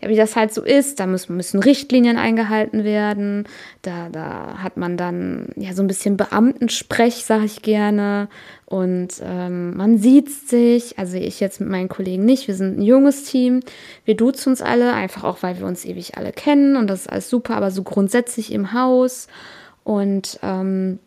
ja, 0.00 0.08
wie 0.08 0.16
das 0.16 0.36
halt 0.36 0.54
so 0.54 0.62
ist. 0.62 1.00
Da 1.00 1.06
müssen, 1.06 1.36
müssen 1.36 1.60
Richtlinien 1.60 2.18
eingehalten 2.18 2.84
werden. 2.84 3.48
Da, 3.82 4.08
da 4.10 4.58
hat 4.58 4.76
man 4.76 4.96
dann 4.96 5.48
ja 5.56 5.72
so 5.72 5.82
ein 5.82 5.88
bisschen 5.88 6.16
Beamtensprech, 6.16 7.24
sage 7.24 7.44
ich 7.44 7.62
gerne. 7.62 8.28
Und 8.64 9.20
ähm, 9.22 9.76
man 9.76 9.98
sieht 9.98 10.30
sich, 10.30 10.98
also 10.98 11.16
ich 11.16 11.40
jetzt 11.40 11.60
mit 11.60 11.68
meinen 11.68 11.88
Kollegen 11.88 12.24
nicht, 12.24 12.46
wir 12.46 12.54
sind 12.54 12.78
ein 12.78 12.82
junges 12.82 13.24
Team. 13.24 13.60
Wir 14.04 14.16
duzen 14.16 14.50
uns 14.50 14.62
alle, 14.62 14.92
einfach 14.92 15.24
auch, 15.24 15.42
weil 15.42 15.58
wir 15.58 15.66
uns 15.66 15.84
ewig 15.84 16.16
alle 16.16 16.32
kennen 16.32 16.76
und 16.76 16.86
das 16.86 17.02
ist 17.02 17.08
alles 17.08 17.28
super, 17.28 17.56
aber 17.56 17.70
so 17.70 17.82
grundsätzlich 17.82 18.52
im 18.52 18.72
Haus. 18.72 19.26
Und 19.82 20.38
ähm, 20.42 20.98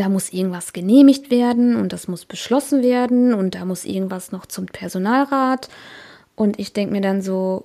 da 0.00 0.08
muss 0.08 0.32
irgendwas 0.32 0.72
genehmigt 0.72 1.30
werden 1.30 1.76
und 1.76 1.92
das 1.92 2.08
muss 2.08 2.24
beschlossen 2.24 2.82
werden 2.82 3.34
und 3.34 3.54
da 3.54 3.64
muss 3.64 3.84
irgendwas 3.84 4.32
noch 4.32 4.46
zum 4.46 4.66
Personalrat. 4.66 5.68
Und 6.34 6.58
ich 6.58 6.72
denke 6.72 6.92
mir 6.92 7.00
dann 7.00 7.22
so, 7.22 7.64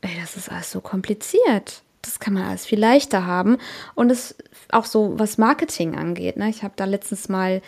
ey, 0.00 0.10
das 0.20 0.36
ist 0.36 0.50
alles 0.50 0.70
so 0.70 0.80
kompliziert. 0.80 1.82
Das 2.02 2.18
kann 2.18 2.32
man 2.32 2.44
alles 2.44 2.64
viel 2.64 2.80
leichter 2.80 3.26
haben. 3.26 3.58
Und 3.94 4.10
es 4.10 4.34
auch 4.70 4.86
so, 4.86 5.18
was 5.18 5.38
Marketing 5.38 5.96
angeht. 5.96 6.36
Ne? 6.36 6.48
Ich 6.48 6.62
habe 6.62 6.74
da 6.76 6.84
letztens 6.84 7.28
mal 7.28 7.60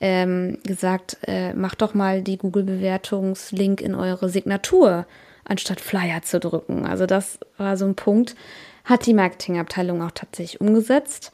ähm, 0.00 0.58
gesagt, 0.64 1.18
äh, 1.26 1.52
macht 1.54 1.82
doch 1.82 1.94
mal 1.94 2.22
die 2.22 2.38
Google-Bewertungslink 2.38 3.80
in 3.80 3.94
eure 3.94 4.28
Signatur, 4.28 5.06
anstatt 5.44 5.80
Flyer 5.80 6.22
zu 6.22 6.38
drücken. 6.38 6.86
Also 6.86 7.06
das 7.06 7.38
war 7.56 7.76
so 7.76 7.84
ein 7.84 7.96
Punkt, 7.96 8.36
hat 8.84 9.06
die 9.06 9.14
Marketingabteilung 9.14 10.02
auch 10.02 10.12
tatsächlich 10.12 10.60
umgesetzt. 10.60 11.32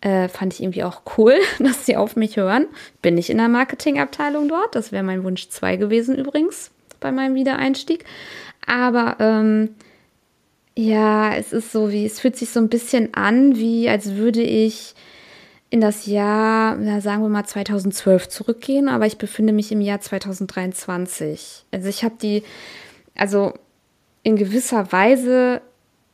Äh, 0.00 0.28
fand 0.28 0.54
ich 0.54 0.62
irgendwie 0.62 0.84
auch 0.84 1.02
cool, 1.16 1.34
dass 1.58 1.86
sie 1.86 1.96
auf 1.96 2.16
mich 2.16 2.36
hören. 2.36 2.66
Bin 3.02 3.14
nicht 3.14 3.30
in 3.30 3.38
der 3.38 3.48
Marketingabteilung 3.48 4.48
dort. 4.48 4.74
Das 4.74 4.92
wäre 4.92 5.02
mein 5.02 5.24
Wunsch 5.24 5.48
2 5.48 5.76
gewesen 5.76 6.16
übrigens 6.16 6.70
bei 7.00 7.12
meinem 7.12 7.34
Wiedereinstieg. 7.34 8.04
Aber 8.66 9.16
ähm, 9.18 9.70
ja, 10.76 11.34
es 11.34 11.52
ist 11.52 11.72
so 11.72 11.90
wie, 11.90 12.06
es 12.06 12.20
fühlt 12.20 12.36
sich 12.36 12.50
so 12.50 12.60
ein 12.60 12.68
bisschen 12.68 13.14
an, 13.14 13.56
wie 13.56 13.88
als 13.88 14.14
würde 14.14 14.42
ich 14.42 14.94
in 15.70 15.80
das 15.80 16.06
Jahr, 16.06 16.76
na, 16.76 17.00
sagen 17.00 17.22
wir 17.22 17.28
mal 17.28 17.44
2012 17.44 18.28
zurückgehen, 18.28 18.88
aber 18.88 19.06
ich 19.06 19.18
befinde 19.18 19.52
mich 19.52 19.70
im 19.72 19.80
Jahr 19.80 20.00
2023. 20.00 21.64
Also 21.72 21.88
ich 21.88 22.04
habe 22.04 22.14
die, 22.22 22.42
also 23.16 23.52
in 24.22 24.36
gewisser 24.36 24.92
Weise 24.92 25.60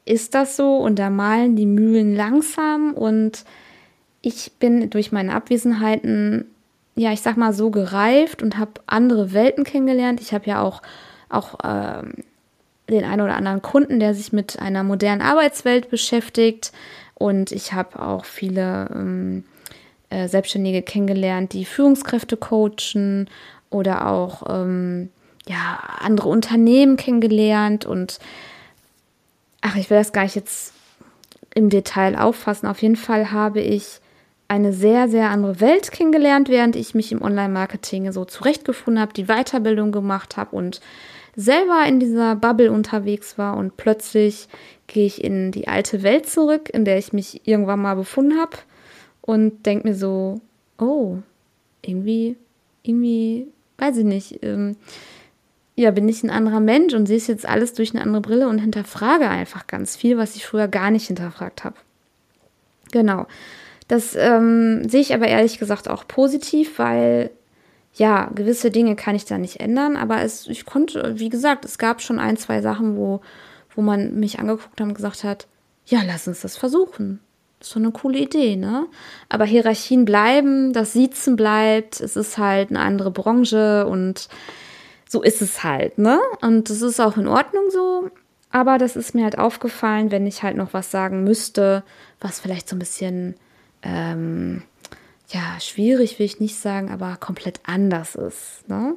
ist 0.05 0.35
das 0.35 0.57
so 0.57 0.79
und 0.79 0.99
da 0.99 1.11
malen 1.11 1.57
die 1.57 1.67
Mühlen 1.67 2.17
langsam 2.17 2.95
und 2.95 3.45
ich 4.25 4.53
bin 4.59 4.89
durch 4.89 5.13
meine 5.13 5.35
Abwesenheiten, 5.35 6.47
ja, 6.97 7.13
ich 7.13 7.21
sag 7.21 7.37
mal 7.37 7.53
so 7.53 7.71
gereift 7.71 8.43
und 8.43 8.57
habe 8.57 8.81
andere 8.87 9.35
Welten 9.35 9.65
kennengelernt. 9.65 10.21
Ich 10.21 10.33
habe 10.33 10.47
ja 10.47 10.63
auch, 10.63 10.81
auch 11.29 11.59
ähm, 11.63 12.25
den 12.89 13.05
einen 13.05 13.21
oder 13.21 13.37
anderen 13.37 13.61
Kunden, 13.61 14.01
der 14.01 14.15
sich 14.15 14.33
mit 14.33 14.59
einer 14.59 14.83
modernen 14.83 15.21
Arbeitswelt 15.21 15.91
beschäftigt. 15.91 16.73
Und 17.15 17.53
ich 17.53 17.75
habe 17.75 18.01
auch 18.01 18.25
viele 18.25 18.89
ähm, 18.95 19.45
äh, 20.09 20.27
Selbstständige 20.27 20.81
kennengelernt, 20.81 21.53
die 21.53 21.67
Führungskräfte 21.67 22.39
coachen 22.39 23.29
oder 23.69 24.07
auch 24.09 24.45
ähm, 24.49 25.11
ja, 25.47 25.81
andere 25.99 26.31
Unternehmen 26.31 26.97
kennengelernt. 26.97 27.85
Und 27.85 28.21
ach, 29.61 29.77
ich 29.77 29.91
will 29.91 29.99
das 29.99 30.15
gar 30.15 30.23
nicht 30.23 30.37
jetzt 30.37 30.73
im 31.55 31.69
Detail 31.69 32.17
auffassen. 32.17 32.67
Auf 32.69 32.81
jeden 32.81 32.97
Fall 32.97 33.31
habe 33.31 33.61
ich 33.61 34.01
eine 34.49 34.73
sehr, 34.73 35.09
sehr 35.09 35.31
andere 35.31 35.61
Welt 35.61 35.91
kennengelernt, 35.91 36.49
während 36.49 36.77
ich 36.77 36.95
mich 36.95 37.13
im 37.13 37.23
Online-Marketing 37.23 38.13
so 38.13 38.25
zurechtgefunden 38.25 39.01
habe, 39.01 39.13
die 39.13 39.27
Weiterbildung 39.27 39.93
gemacht 39.93 40.37
habe 40.37 40.55
und 40.55 40.81
selber 41.37 41.85
in 41.87 41.99
dieser 41.99 42.37
Bubble 42.37 42.71
unterwegs 42.71 43.39
war 43.39 43.57
und 43.57 43.77
plötzlich 43.77 44.49
gehe 44.87 45.07
ich 45.07 45.25
in 45.25 45.51
die 45.51 45.67
alte 45.67 46.03
Welt 46.03 46.29
zurück, 46.29 46.69
in 46.73 46.85
der 46.85 46.99
ich 46.99 47.13
mich 47.13 47.47
irgendwann 47.47 47.81
mal 47.81 47.95
befunden 47.95 48.39
habe 48.39 48.59
und 49.23 49.67
denke 49.67 49.89
mir 49.89 49.95
so, 49.95 50.41
oh, 50.79 51.19
irgendwie, 51.83 52.37
irgendwie, 52.83 53.49
weiß 53.79 53.97
ich 53.99 54.05
nicht, 54.05 54.43
ähm, 54.43 54.77
ja, 55.77 55.91
bin 55.91 56.09
ich 56.09 56.23
ein 56.23 56.31
anderer 56.31 56.61
Mensch 56.61 56.95
und 56.95 57.07
sehe 57.07 57.17
es 57.17 57.27
jetzt 57.27 57.49
alles 57.49 57.73
durch 57.73 57.95
eine 57.95 58.03
andere 58.03 58.21
Brille 58.21 58.49
und 58.49 58.59
hinterfrage 58.59 59.29
einfach 59.29 59.67
ganz 59.67 59.97
viel, 59.97 60.17
was 60.17 60.37
ich 60.37 60.47
früher 60.47 60.69
gar 60.69 60.91
nicht 60.91 61.09
hinterfragt 61.09 61.65
habe. 61.65 61.77
Genau. 62.93 63.27
Das 63.89 64.17
ähm, 64.17 64.89
sehe 64.89 65.01
ich 65.01 65.15
aber 65.15 65.27
ehrlich 65.27 65.59
gesagt 65.59 65.89
auch 65.89 66.09
positiv, 66.09 66.79
weil 66.79 67.31
ja, 67.95 68.29
gewisse 68.35 68.71
Dinge 68.71 68.97
kann 68.97 69.15
ich 69.15 69.25
da 69.25 69.39
nicht 69.39 69.61
ändern, 69.61 69.97
aber 69.97 70.23
es, 70.23 70.49
ich 70.49 70.67
konnte, 70.67 71.19
wie 71.19 71.29
gesagt, 71.29 71.65
es 71.65 71.79
gab 71.79 72.03
schon 72.03 72.19
ein, 72.19 72.37
zwei 72.37 72.61
Sachen, 72.61 72.97
wo, 72.97 73.21
wo 73.75 73.83
man 73.83 74.19
mich 74.19 74.41
angeguckt 74.41 74.81
hat 74.81 74.87
und 74.87 74.95
gesagt 74.95 75.23
hat, 75.23 75.47
ja, 75.87 76.01
lass 76.05 76.27
uns 76.27 76.41
das 76.41 76.57
versuchen. 76.57 77.21
Ist 77.61 77.73
doch 77.73 77.77
eine 77.77 77.93
coole 77.93 78.19
Idee, 78.19 78.57
ne? 78.57 78.87
Aber 79.29 79.45
Hierarchien 79.45 80.05
bleiben, 80.05 80.73
das 80.73 80.93
Siezen 80.93 81.37
bleibt, 81.37 82.01
es 82.01 82.17
ist 82.17 82.37
halt 82.37 82.71
eine 82.71 82.81
andere 82.81 83.11
Branche 83.11 83.87
und 83.87 84.29
so 85.09 85.23
ist 85.23 85.41
es 85.41 85.63
halt, 85.63 85.99
ne? 85.99 86.21
Und 86.41 86.71
das 86.71 86.83
ist 86.83 87.01
auch 87.01 87.17
in 87.17 87.29
Ordnung 87.29 87.71
so. 87.71 88.11
Aber 88.51 88.79
das 88.79 88.97
ist 88.97 89.15
mir 89.15 89.25
halt 89.25 89.39
aufgefallen, 89.39 90.11
wenn 90.11 90.27
ich 90.27 90.43
halt 90.43 90.57
noch 90.57 90.75
was 90.75 90.91
sagen 90.91 91.25
müsste, 91.25 91.85
was 92.21 92.41
vielleicht 92.41 92.69
so 92.69 92.77
ein 92.77 92.81
bisschen 92.81 93.35
ähm, 93.85 94.63
ja, 95.29 95.59
schwierig 95.61 96.19
will 96.19 96.27
ich 96.27 96.41
nicht 96.41 96.57
sagen, 96.57 96.91
aber 96.91 97.17
komplett 97.17 97.61
anders 97.65 98.15
ist. 98.15 98.69
Ne? 98.69 98.95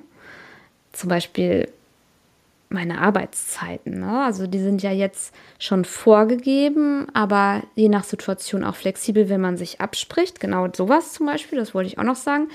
Zum 0.92 1.10
Beispiel 1.10 1.70
meine 2.70 3.00
Arbeitszeiten. 3.00 4.00
Ne? 4.00 4.24
Also 4.24 4.46
die 4.46 4.60
sind 4.60 4.84
ja 4.84 4.92
jetzt 4.92 5.34
schon 5.60 5.86
vorgegeben, 5.86 7.08
aber 7.14 7.64
je 7.76 7.90
nach 7.90 8.04
Situation 8.04 8.64
auch 8.64 8.76
flexibel, 8.76 9.30
wenn 9.30 9.42
man 9.42 9.58
sich 9.58 9.80
abspricht. 9.80 10.40
Genau 10.40 10.68
sowas 10.76 11.14
zum 11.14 11.28
Beispiel, 11.28 11.60
das 11.60 11.74
wollte 11.74 11.88
ich 11.88 11.98
auch 11.98 12.04
noch 12.04 12.16
sagen 12.16 12.50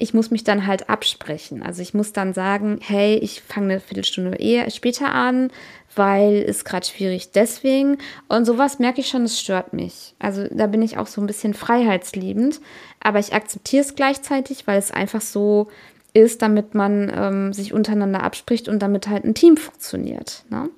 ich 0.00 0.14
muss 0.14 0.30
mich 0.30 0.44
dann 0.44 0.66
halt 0.66 0.88
absprechen. 0.88 1.62
Also 1.62 1.82
ich 1.82 1.92
muss 1.92 2.12
dann 2.12 2.32
sagen, 2.32 2.78
hey, 2.80 3.16
ich 3.16 3.42
fange 3.42 3.72
eine 3.72 3.80
Viertelstunde 3.80 4.38
eher 4.38 4.70
später 4.70 5.12
an, 5.12 5.50
weil 5.96 6.44
es 6.48 6.64
gerade 6.64 6.86
schwierig 6.86 7.32
deswegen. 7.32 7.98
Und 8.28 8.44
sowas 8.44 8.78
merke 8.78 9.00
ich 9.00 9.08
schon, 9.08 9.24
es 9.24 9.40
stört 9.40 9.72
mich. 9.72 10.14
Also 10.20 10.46
da 10.52 10.68
bin 10.68 10.82
ich 10.82 10.98
auch 10.98 11.08
so 11.08 11.20
ein 11.20 11.26
bisschen 11.26 11.52
freiheitsliebend. 11.52 12.60
Aber 13.00 13.18
ich 13.18 13.34
akzeptiere 13.34 13.82
es 13.82 13.96
gleichzeitig, 13.96 14.68
weil 14.68 14.78
es 14.78 14.92
einfach 14.92 15.20
so 15.20 15.68
ist, 16.14 16.42
damit 16.42 16.76
man 16.76 17.12
ähm, 17.12 17.52
sich 17.52 17.72
untereinander 17.72 18.22
abspricht 18.22 18.68
und 18.68 18.78
damit 18.78 19.08
halt 19.08 19.24
ein 19.24 19.34
Team 19.34 19.56
funktioniert. 19.56 20.44
Ne? 20.48 20.70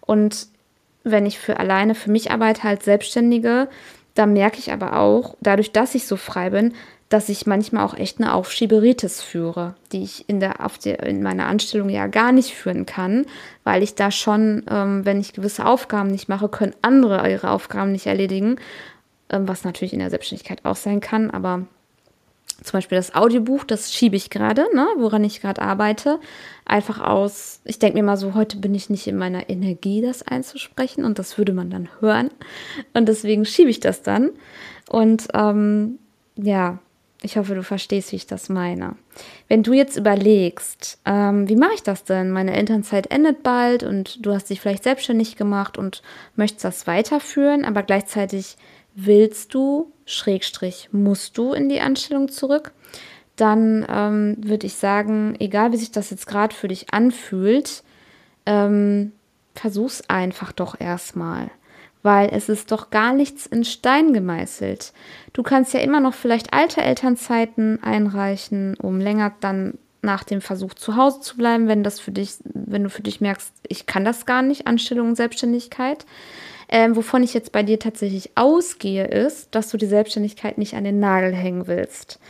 Und 0.00 0.46
wenn 1.02 1.26
ich 1.26 1.40
für 1.40 1.58
alleine 1.58 1.96
für 1.96 2.12
mich 2.12 2.30
arbeite 2.30 2.68
als 2.68 2.84
Selbstständige, 2.84 3.68
da 4.14 4.26
merke 4.26 4.58
ich 4.58 4.70
aber 4.70 4.98
auch, 4.98 5.36
dadurch, 5.40 5.72
dass 5.72 5.96
ich 5.96 6.06
so 6.06 6.16
frei 6.16 6.50
bin, 6.50 6.74
dass 7.08 7.30
ich 7.30 7.46
manchmal 7.46 7.84
auch 7.84 7.94
echt 7.94 8.20
eine 8.20 8.34
Aufschieberitis 8.34 9.22
führe, 9.22 9.74
die 9.92 10.02
ich 10.02 10.28
in, 10.28 10.40
der, 10.40 10.64
auf 10.64 10.78
der, 10.78 11.02
in 11.04 11.22
meiner 11.22 11.46
Anstellung 11.46 11.88
ja 11.88 12.06
gar 12.06 12.32
nicht 12.32 12.54
führen 12.54 12.84
kann, 12.84 13.24
weil 13.64 13.82
ich 13.82 13.94
da 13.94 14.10
schon, 14.10 14.64
ähm, 14.70 15.06
wenn 15.06 15.20
ich 15.20 15.32
gewisse 15.32 15.64
Aufgaben 15.64 16.10
nicht 16.10 16.28
mache, 16.28 16.48
können 16.48 16.74
andere 16.82 17.30
ihre 17.30 17.50
Aufgaben 17.50 17.92
nicht 17.92 18.06
erledigen, 18.06 18.56
ähm, 19.30 19.48
was 19.48 19.64
natürlich 19.64 19.94
in 19.94 20.00
der 20.00 20.10
Selbstständigkeit 20.10 20.64
auch 20.64 20.76
sein 20.76 21.00
kann, 21.00 21.30
aber 21.30 21.66
zum 22.62 22.72
Beispiel 22.72 22.96
das 22.96 23.14
Audiobuch, 23.14 23.64
das 23.64 23.94
schiebe 23.94 24.16
ich 24.16 24.30
gerade, 24.30 24.66
ne, 24.74 24.86
woran 24.96 25.22
ich 25.22 25.40
gerade 25.40 25.62
arbeite, 25.62 26.18
einfach 26.64 27.00
aus, 27.00 27.60
ich 27.64 27.78
denke 27.78 27.96
mir 27.96 28.02
mal 28.02 28.16
so, 28.16 28.34
heute 28.34 28.56
bin 28.56 28.74
ich 28.74 28.90
nicht 28.90 29.06
in 29.06 29.16
meiner 29.16 29.48
Energie, 29.48 30.02
das 30.02 30.24
einzusprechen 30.24 31.04
und 31.04 31.18
das 31.20 31.38
würde 31.38 31.52
man 31.52 31.70
dann 31.70 31.88
hören. 32.00 32.30
Und 32.94 33.08
deswegen 33.08 33.44
schiebe 33.44 33.70
ich 33.70 33.78
das 33.78 34.02
dann. 34.02 34.30
Und 34.88 35.28
ähm, 35.34 36.00
ja, 36.34 36.80
ich 37.22 37.36
hoffe, 37.36 37.54
du 37.54 37.62
verstehst, 37.62 38.12
wie 38.12 38.16
ich 38.16 38.26
das 38.26 38.48
meine. 38.48 38.94
Wenn 39.48 39.62
du 39.64 39.72
jetzt 39.72 39.96
überlegst, 39.96 40.98
ähm, 41.04 41.48
wie 41.48 41.56
mache 41.56 41.74
ich 41.74 41.82
das 41.82 42.04
denn? 42.04 42.30
Meine 42.30 42.54
Elternzeit 42.54 43.10
endet 43.10 43.42
bald 43.42 43.82
und 43.82 44.24
du 44.24 44.32
hast 44.32 44.50
dich 44.50 44.60
vielleicht 44.60 44.84
selbstständig 44.84 45.36
gemacht 45.36 45.78
und 45.78 46.02
möchtest 46.36 46.64
das 46.64 46.86
weiterführen, 46.86 47.64
aber 47.64 47.82
gleichzeitig 47.82 48.56
willst 48.94 49.54
du, 49.54 49.92
Schrägstrich, 50.04 50.90
musst 50.92 51.36
du 51.38 51.52
in 51.52 51.68
die 51.68 51.80
Anstellung 51.80 52.28
zurück, 52.28 52.72
dann 53.36 53.86
ähm, 53.88 54.36
würde 54.40 54.66
ich 54.66 54.74
sagen, 54.74 55.36
egal 55.38 55.72
wie 55.72 55.76
sich 55.76 55.90
das 55.90 56.10
jetzt 56.10 56.26
gerade 56.26 56.54
für 56.54 56.68
dich 56.68 56.92
anfühlt, 56.92 57.82
ähm, 58.46 59.12
versuch's 59.54 60.02
einfach 60.08 60.52
doch 60.52 60.80
erstmal. 60.80 61.50
Weil 62.02 62.30
es 62.32 62.48
ist 62.48 62.70
doch 62.72 62.90
gar 62.90 63.12
nichts 63.12 63.46
in 63.46 63.64
Stein 63.64 64.12
gemeißelt. 64.12 64.92
Du 65.32 65.42
kannst 65.42 65.74
ja 65.74 65.80
immer 65.80 66.00
noch 66.00 66.14
vielleicht 66.14 66.52
alte 66.52 66.80
Elternzeiten 66.80 67.82
einreichen, 67.82 68.76
um 68.76 69.00
länger 69.00 69.32
dann 69.40 69.78
nach 70.00 70.24
dem 70.24 70.40
Versuch 70.40 70.74
zu 70.74 70.96
Hause 70.96 71.20
zu 71.20 71.36
bleiben, 71.36 71.66
wenn 71.66 71.82
das 71.82 71.98
für 71.98 72.12
dich, 72.12 72.36
wenn 72.44 72.84
du 72.84 72.90
für 72.90 73.02
dich 73.02 73.20
merkst, 73.20 73.52
ich 73.66 73.86
kann 73.86 74.04
das 74.04 74.26
gar 74.26 74.42
nicht, 74.42 74.66
Anstellung 74.66 75.08
und 75.08 75.16
Selbstständigkeit. 75.16 76.06
Ähm, 76.68 76.96
wovon 76.96 77.22
ich 77.22 77.34
jetzt 77.34 77.52
bei 77.52 77.62
dir 77.62 77.78
tatsächlich 77.78 78.30
ausgehe, 78.34 79.06
ist, 79.06 79.54
dass 79.54 79.70
du 79.70 79.76
die 79.76 79.86
Selbstständigkeit 79.86 80.58
nicht 80.58 80.74
an 80.74 80.84
den 80.84 81.00
Nagel 81.00 81.34
hängen 81.34 81.66
willst. 81.66 82.20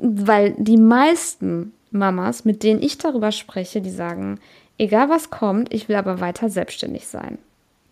Weil 0.00 0.54
die 0.58 0.76
meisten 0.76 1.72
Mamas, 1.90 2.44
mit 2.44 2.62
denen 2.62 2.82
ich 2.82 2.98
darüber 2.98 3.32
spreche, 3.32 3.80
die 3.80 3.90
sagen, 3.90 4.38
egal 4.76 5.08
was 5.08 5.30
kommt, 5.30 5.72
ich 5.72 5.88
will 5.88 5.96
aber 5.96 6.20
weiter 6.20 6.50
selbstständig 6.50 7.06
sein. 7.06 7.38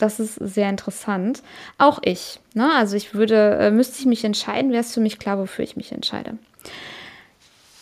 Das 0.02 0.18
ist 0.18 0.34
sehr 0.34 0.68
interessant. 0.68 1.44
Auch 1.78 2.00
ich. 2.02 2.40
Ne? 2.54 2.68
Also 2.74 2.96
ich 2.96 3.14
würde, 3.14 3.56
äh, 3.60 3.70
müsste 3.70 4.00
ich 4.00 4.06
mich 4.06 4.24
entscheiden, 4.24 4.72
wäre 4.72 4.80
es 4.80 4.92
für 4.92 4.98
mich 4.98 5.20
klar, 5.20 5.38
wofür 5.38 5.64
ich 5.64 5.76
mich 5.76 5.92
entscheide. 5.92 6.38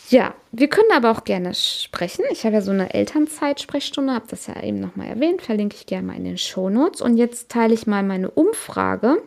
Ja, 0.09 0.35
wir 0.51 0.67
können 0.67 0.91
aber 0.93 1.09
auch 1.09 1.23
gerne 1.23 1.55
sprechen. 1.55 2.23
Ich 2.31 2.45
habe 2.45 2.53
ja 2.53 2.61
so 2.61 2.69
eine 2.69 2.93
Elternzeit-Sprechstunde, 2.93 4.13
habe 4.13 4.27
das 4.29 4.45
ja 4.45 4.61
eben 4.61 4.79
nochmal 4.79 5.07
erwähnt, 5.07 5.41
verlinke 5.41 5.75
ich 5.75 5.87
gerne 5.87 6.05
mal 6.05 6.15
in 6.15 6.25
den 6.25 6.37
Show 6.37 6.69
Notes. 6.69 7.01
Und 7.01 7.17
jetzt 7.17 7.49
teile 7.49 7.73
ich 7.73 7.87
mal 7.87 8.03
meine 8.03 8.29
Umfrage. 8.29 9.23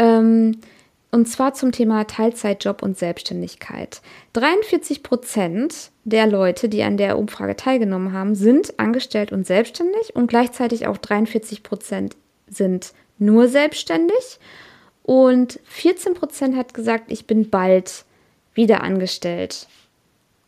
Ähm, 0.00 0.58
und 1.14 1.26
zwar 1.26 1.54
zum 1.54 1.70
Thema 1.70 2.08
Teilzeitjob 2.08 2.82
und 2.82 2.98
Selbstständigkeit. 2.98 4.02
43 4.32 5.04
Prozent 5.04 5.92
der 6.02 6.26
Leute, 6.26 6.68
die 6.68 6.82
an 6.82 6.96
der 6.96 7.16
Umfrage 7.16 7.54
teilgenommen 7.54 8.12
haben, 8.12 8.34
sind 8.34 8.80
angestellt 8.80 9.30
und 9.30 9.46
selbstständig 9.46 10.16
und 10.16 10.26
gleichzeitig 10.26 10.88
auch 10.88 10.96
43 10.96 11.62
Prozent 11.62 12.16
sind 12.48 12.94
nur 13.20 13.46
selbstständig. 13.46 14.40
Und 15.04 15.60
14 15.66 16.14
Prozent 16.14 16.56
hat 16.56 16.74
gesagt, 16.74 17.12
ich 17.12 17.28
bin 17.28 17.48
bald 17.48 18.04
wieder 18.54 18.82
angestellt 18.82 19.68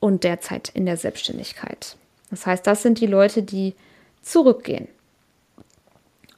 und 0.00 0.24
derzeit 0.24 0.70
in 0.70 0.84
der 0.84 0.96
Selbstständigkeit. 0.96 1.96
Das 2.30 2.44
heißt, 2.44 2.66
das 2.66 2.82
sind 2.82 2.98
die 2.98 3.06
Leute, 3.06 3.44
die 3.44 3.76
zurückgehen. 4.20 4.88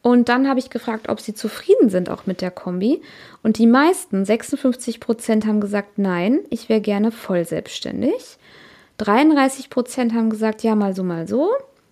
Und 0.02 0.28
dann 0.28 0.48
habe 0.48 0.61
ich 0.61 0.70
gefragt, 0.70 1.08
ob 1.08 1.20
sie 1.20 1.34
zufrieden 1.34 1.90
sind 1.90 2.08
auch 2.08 2.26
mit 2.26 2.40
der 2.40 2.50
Kombi. 2.50 3.02
Und 3.42 3.58
die 3.58 3.66
meisten, 3.66 4.24
56 4.24 5.00
Prozent, 5.00 5.46
haben 5.46 5.61
gesagt, 5.61 5.98
nein, 5.98 6.40
ich 6.50 6.68
wäre 6.68 6.80
gerne 6.80 7.11
voll 7.11 7.44
selbstständig. 7.44 8.38
33 8.98 9.70
Prozent 9.70 10.12
haben 10.12 10.30
gesagt, 10.30 10.62
ja, 10.62 10.74
mal 10.74 10.94
so, 10.94 11.02
mal 11.02 11.26
so. 11.26 11.50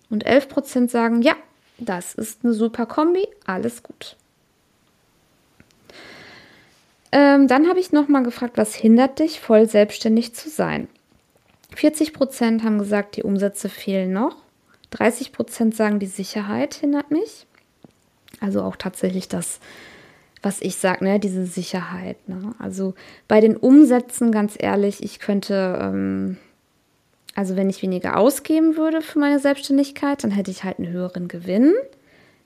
Und 0.09 0.25
11 0.25 0.49
Prozent 0.49 0.91
sagen, 0.91 1.21
ja, 1.21 1.35
das 1.79 2.15
ist 2.15 2.43
eine 2.43 2.53
super 2.53 2.85
Kombi, 2.85 3.27
alles 3.45 3.83
gut. 3.83 4.15
Ähm, 7.11 7.47
dann 7.47 7.67
habe 7.67 7.79
ich 7.79 7.91
nochmal 7.91 8.23
gefragt, 8.23 8.57
was 8.57 8.75
hindert 8.75 9.19
dich, 9.19 9.39
voll 9.39 9.67
selbstständig 9.67 10.33
zu 10.35 10.49
sein? 10.49 10.87
40 11.75 12.13
Prozent 12.13 12.63
haben 12.63 12.79
gesagt, 12.79 13.15
die 13.15 13.23
Umsätze 13.23 13.69
fehlen 13.69 14.11
noch. 14.11 14.35
30 14.91 15.31
Prozent 15.31 15.75
sagen, 15.75 15.99
die 15.99 16.05
Sicherheit 16.05 16.75
hindert 16.75 17.11
mich. 17.11 17.46
Also 18.39 18.61
auch 18.61 18.75
tatsächlich 18.75 19.27
das, 19.27 19.59
was 20.41 20.61
ich 20.61 20.77
sage, 20.77 21.03
ne, 21.03 21.19
diese 21.19 21.45
Sicherheit. 21.45 22.29
Ne? 22.29 22.53
Also 22.59 22.93
bei 23.27 23.41
den 23.41 23.57
Umsätzen, 23.57 24.31
ganz 24.31 24.55
ehrlich, 24.57 25.03
ich 25.03 25.19
könnte, 25.19 25.79
ähm, 25.81 26.37
also 27.35 27.55
wenn 27.55 27.69
ich 27.69 27.81
weniger 27.81 28.17
ausgeben 28.17 28.77
würde 28.77 29.01
für 29.01 29.19
meine 29.19 29.39
Selbstständigkeit, 29.39 30.23
dann 30.23 30.31
hätte 30.31 30.51
ich 30.51 30.63
halt 30.63 30.79
einen 30.79 30.91
höheren 30.91 31.27
Gewinn, 31.27 31.73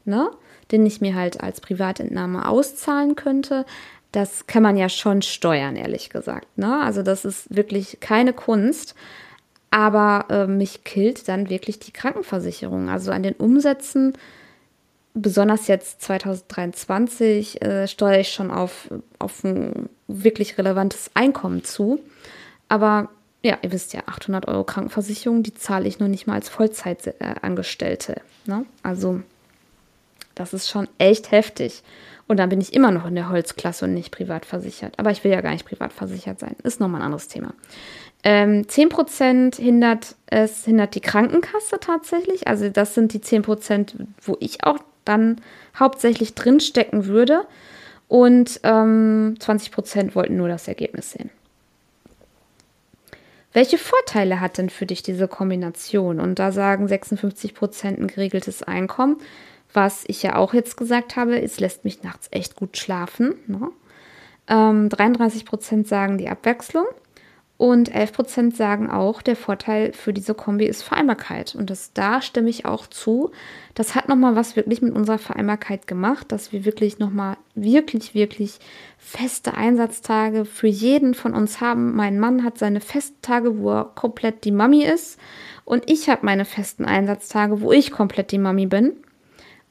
ne, 0.06 0.32
den 0.72 0.86
ich 0.86 1.02
mir 1.02 1.16
halt 1.16 1.42
als 1.42 1.62
Privatentnahme 1.62 2.48
auszahlen 2.48 3.16
könnte 3.16 3.66
das 4.12 4.46
kann 4.46 4.64
man 4.64 4.78
ja 4.78 4.90
schon 4.90 5.22
steuern, 5.22 5.76
ehrlich 5.76 6.10
gesagt. 6.10 6.58
Ne? 6.58 6.82
Also 6.82 7.02
das 7.02 7.26
ist 7.26 7.56
wirklich 7.56 8.00
keine 8.00 8.34
Kunst. 8.34 8.96
Aber 9.74 10.26
äh, 10.30 10.48
mich 10.48 10.84
killt 10.84 11.30
dann 11.30 11.50
wirklich 11.50 11.80
die 11.80 11.94
Krankenversicherung. 11.94 12.90
Also 12.90 13.12
an 13.12 13.24
den 13.24 13.36
Umsätzen, 13.36 14.14
besonders 15.14 15.68
jetzt 15.68 16.02
2023, 16.02 17.62
äh, 17.62 17.88
steuere 17.88 18.20
ich 18.20 18.32
schon 18.32 18.52
auf, 18.52 18.90
auf 19.20 19.44
ein 19.44 19.90
wirklich 20.08 20.58
relevantes 20.58 21.12
Einkommen 21.14 21.64
zu. 21.64 22.00
Aber 22.70 23.10
ja, 23.44 23.58
ihr 23.62 23.72
wisst 23.72 23.94
ja, 23.94 24.02
800 24.06 24.48
Euro 24.48 24.64
Krankenversicherung, 24.64 25.44
die 25.44 25.54
zahle 25.54 25.88
ich 25.88 26.00
noch 26.00 26.08
nicht 26.08 26.28
mal 26.28 26.36
als 26.36 26.50
Vollzeitangestellte. 26.50 28.22
Ne? 28.46 28.66
Also 28.84 29.22
das 30.36 30.54
ist 30.54 30.70
schon 30.70 30.88
echt 30.98 31.32
heftig. 31.32 31.84
Und 32.28 32.38
dann 32.38 32.50
bin 32.50 32.62
ich 32.62 32.74
immer 32.74 32.92
noch 32.92 33.06
in 33.06 33.16
der 33.16 33.30
Holzklasse 33.30 33.86
und 33.86 33.94
nicht 33.94 34.12
privat 34.12 34.46
versichert. 34.46 34.98
Aber 34.98 35.12
ich 35.12 35.24
will 35.24 35.32
ja 35.32 35.42
gar 35.42 35.52
nicht 35.52 35.66
privat 35.66 35.92
versichert 35.92 36.40
sein. 36.40 36.56
Ist 36.64 36.80
nochmal 36.80 37.02
ein 37.02 37.06
anderes 37.06 37.28
Thema. 37.28 37.54
Ähm, 38.24 38.62
10% 38.68 39.60
hindert 39.60 40.16
es, 40.28 40.64
hindert 40.64 40.96
die 40.96 41.02
Krankenkasse 41.02 41.80
tatsächlich. 41.80 42.48
Also 42.48 42.70
das 42.70 42.94
sind 42.94 43.14
die 43.14 43.20
10%, 43.20 43.96
wo 44.22 44.38
ich 44.40 44.64
auch 44.64 44.78
dann 45.06 45.42
hauptsächlich 45.78 46.36
drinstecken 46.36 47.06
würde. 47.06 47.46
Und 48.08 48.60
ähm, 48.64 49.36
20% 49.40 50.16
wollten 50.16 50.36
nur 50.36 50.50
das 50.50 50.68
Ergebnis 50.68 51.12
sehen. 51.12 51.30
Welche 53.54 53.78
Vorteile 53.78 54.40
hat 54.40 54.58
denn 54.58 54.70
für 54.70 54.86
dich 54.86 55.04
diese 55.04 55.28
Kombination? 55.28 56.20
Und 56.20 56.40
da 56.40 56.52
sagen 56.52 56.88
56% 56.88 57.86
ein 57.86 58.08
geregeltes 58.08 58.64
Einkommen. 58.64 59.18
Was 59.74 60.04
ich 60.08 60.24
ja 60.24 60.36
auch 60.36 60.54
jetzt 60.54 60.78
gesagt 60.78 61.16
habe, 61.16 61.42
es 61.42 61.60
lässt 61.60 61.86
mich 61.86 62.04
nachts 62.04 62.28
echt 62.32 62.56
gut 62.56 62.78
schlafen. 62.78 63.36
Ne? 63.48 63.70
Ähm, 64.48 64.90
33 64.90 65.46
Prozent 65.46 65.88
sagen 65.88 66.18
die 66.18 66.30
Abwechslung 66.30 66.86
und 67.62 67.94
11 67.94 68.14
Prozent 68.14 68.58
sagen 68.58 68.90
auch, 68.90 69.22
der 69.22 69.36
Vorteil 69.36 69.94
für 69.94 70.14
diese 70.14 70.34
Kombi 70.34 70.66
ist 70.66 70.82
Vereinbarkeit. 70.82 71.54
Und 71.54 71.70
das, 71.70 71.94
da 71.94 72.20
stimme 72.24 72.50
ich 72.50 72.66
auch 72.66 72.88
zu. 72.88 73.30
Das 73.76 73.94
hat 73.94 74.10
nochmal 74.10 74.36
was 74.36 74.56
wirklich 74.56 74.82
mit 74.82 74.96
unserer 74.96 75.20
Vereinbarkeit 75.20 75.86
gemacht, 75.86 76.32
dass 76.32 76.52
wir 76.52 76.66
wirklich 76.66 76.98
nochmal 76.98 77.38
wirklich, 77.54 78.16
wirklich 78.16 78.58
feste 78.98 79.54
Einsatztage 79.54 80.46
für 80.46 80.66
jeden 80.66 81.14
von 81.14 81.36
uns 81.36 81.62
haben. 81.62 81.96
Mein 81.96 82.20
Mann 82.20 82.44
hat 82.44 82.58
seine 82.58 82.82
Festtage, 82.82 83.60
wo 83.60 83.70
er 83.70 83.92
komplett 83.94 84.44
die 84.44 84.52
Mami 84.52 84.84
ist. 84.84 85.20
Und 85.64 85.88
ich 85.88 86.10
habe 86.10 86.26
meine 86.26 86.46
festen 86.46 86.86
Einsatztage, 86.86 87.62
wo 87.62 87.72
ich 87.72 87.92
komplett 87.92 88.32
die 88.32 88.40
Mami 88.40 88.66
bin. 88.66 88.94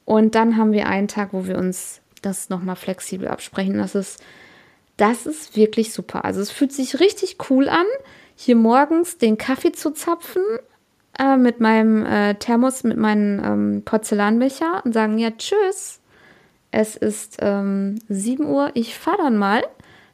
Und 0.05 0.35
dann 0.35 0.55
haben 0.55 0.71
wir 0.71 0.87
einen 0.87 1.09
Tag, 1.09 1.33
wo 1.33 1.45
wir 1.45 1.57
uns 1.57 1.99
das 2.21 2.47
nochmal 2.47 2.77
flexibel 2.77 3.27
absprechen. 3.27 3.79
Das 3.79 3.95
ist, 3.95 4.23
das 5.01 5.25
ist 5.25 5.55
wirklich 5.55 5.93
super. 5.93 6.25
Also 6.25 6.41
es 6.41 6.51
fühlt 6.51 6.71
sich 6.71 6.99
richtig 6.99 7.37
cool 7.49 7.67
an, 7.67 7.87
hier 8.35 8.55
morgens 8.55 9.17
den 9.17 9.35
Kaffee 9.37 9.71
zu 9.71 9.91
zapfen 9.91 10.43
äh, 11.17 11.37
mit 11.37 11.59
meinem 11.59 12.05
äh, 12.05 12.35
Thermos, 12.35 12.83
mit 12.83 12.97
meinem 12.97 13.43
ähm, 13.43 13.81
Porzellanbecher 13.83 14.83
und 14.85 14.93
sagen, 14.93 15.17
ja, 15.17 15.31
tschüss. 15.31 15.99
Es 16.69 16.95
ist 16.95 17.37
ähm, 17.41 17.95
7 18.09 18.45
Uhr, 18.45 18.69
ich 18.75 18.97
fahre 18.97 19.17
dann 19.17 19.37
mal. 19.37 19.63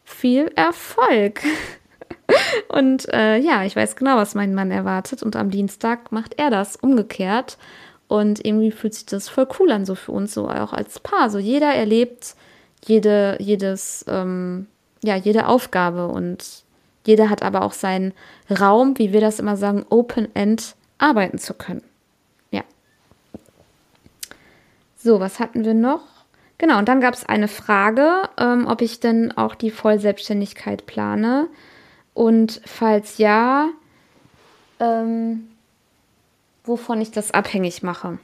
Viel 0.06 0.50
Erfolg. 0.56 1.42
und 2.70 3.14
äh, 3.14 3.38
ja, 3.38 3.66
ich 3.66 3.76
weiß 3.76 3.98
genau, 3.98 4.16
was 4.16 4.36
mein 4.36 4.56
Mann 4.56 4.72
erwartet. 4.72 5.22
Und 5.22 5.36
am 5.36 5.52
Dienstag 5.52 6.14
macht 6.14 6.40
er 6.40 6.50
das 6.50 6.78
umgekehrt. 6.78 7.58
Und 8.08 8.44
irgendwie 8.46 8.72
fühlt 8.72 8.94
sich 8.94 9.06
das 9.06 9.28
voll 9.28 9.50
cool 9.60 9.70
an, 9.70 9.86
so 9.86 9.96
für 9.96 10.14
uns, 10.14 10.34
so 10.34 10.48
auch 10.48 10.72
als 10.72 11.02
Paar. 11.02 11.30
So 11.30 11.40
jeder 11.40 11.74
erlebt 11.74 12.36
jede, 12.86 13.38
jedes, 13.40 14.06
ähm, 14.08 14.68
ja, 15.04 15.16
jede 15.16 15.48
Aufgabe 15.48 16.08
und 16.08 16.64
jeder 17.06 17.30
hat 17.30 17.42
aber 17.42 17.62
auch 17.62 17.74
seinen 17.74 18.14
Raum, 18.50 18.98
wie 18.98 19.14
wir 19.14 19.22
das 19.22 19.40
immer 19.40 19.56
sagen, 19.56 19.86
Open-End 19.90 20.76
arbeiten 20.98 21.38
zu 21.38 21.54
können. 21.54 21.84
Ja. 22.52 22.64
So, 24.98 25.20
was 25.20 25.40
hatten 25.40 25.64
wir 25.64 25.74
noch? 25.74 26.02
Genau, 26.58 26.80
und 26.80 26.88
dann 26.88 27.02
gab 27.02 27.14
es 27.14 27.26
eine 27.26 27.48
Frage, 27.48 28.30
ähm, 28.38 28.68
ob 28.68 28.82
ich 28.82 29.00
denn 29.00 29.32
auch 29.38 29.56
die 29.56 29.72
Vollselbstständigkeit 29.72 30.86
plane. 30.86 31.48
Und 32.14 32.62
falls 32.66 33.20
ja, 33.20 33.70
ähm, 34.80 35.48
wovon 36.64 37.00
ich 37.00 37.12
das 37.12 37.32
abhängig 37.32 37.84
mache. 37.84 38.18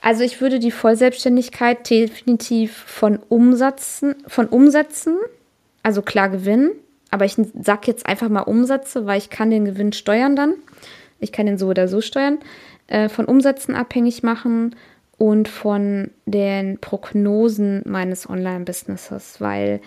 Also 0.00 0.22
ich 0.24 0.40
würde 0.40 0.58
die 0.58 0.70
Vollselbstständigkeit 0.70 1.88
definitiv 1.88 2.76
von 2.76 3.18
Umsätzen, 3.28 4.16
von 4.26 4.46
Umsätzen, 4.46 5.16
also 5.82 6.02
klar 6.02 6.28
Gewinn, 6.28 6.72
aber 7.10 7.24
ich 7.24 7.34
sage 7.34 7.86
jetzt 7.86 8.06
einfach 8.06 8.28
mal 8.28 8.42
Umsätze, 8.42 9.06
weil 9.06 9.18
ich 9.18 9.30
kann 9.30 9.50
den 9.50 9.64
Gewinn 9.64 9.92
steuern 9.92 10.36
dann. 10.36 10.54
Ich 11.20 11.32
kann 11.32 11.46
den 11.46 11.58
so 11.58 11.68
oder 11.68 11.88
so 11.88 12.00
steuern. 12.00 12.38
Äh, 12.86 13.08
von 13.08 13.24
Umsätzen 13.24 13.74
abhängig 13.74 14.22
machen 14.22 14.76
und 15.16 15.48
von 15.48 16.10
den 16.26 16.78
Prognosen 16.78 17.82
meines 17.86 18.28
Online-Businesses, 18.28 19.40
weil 19.40 19.80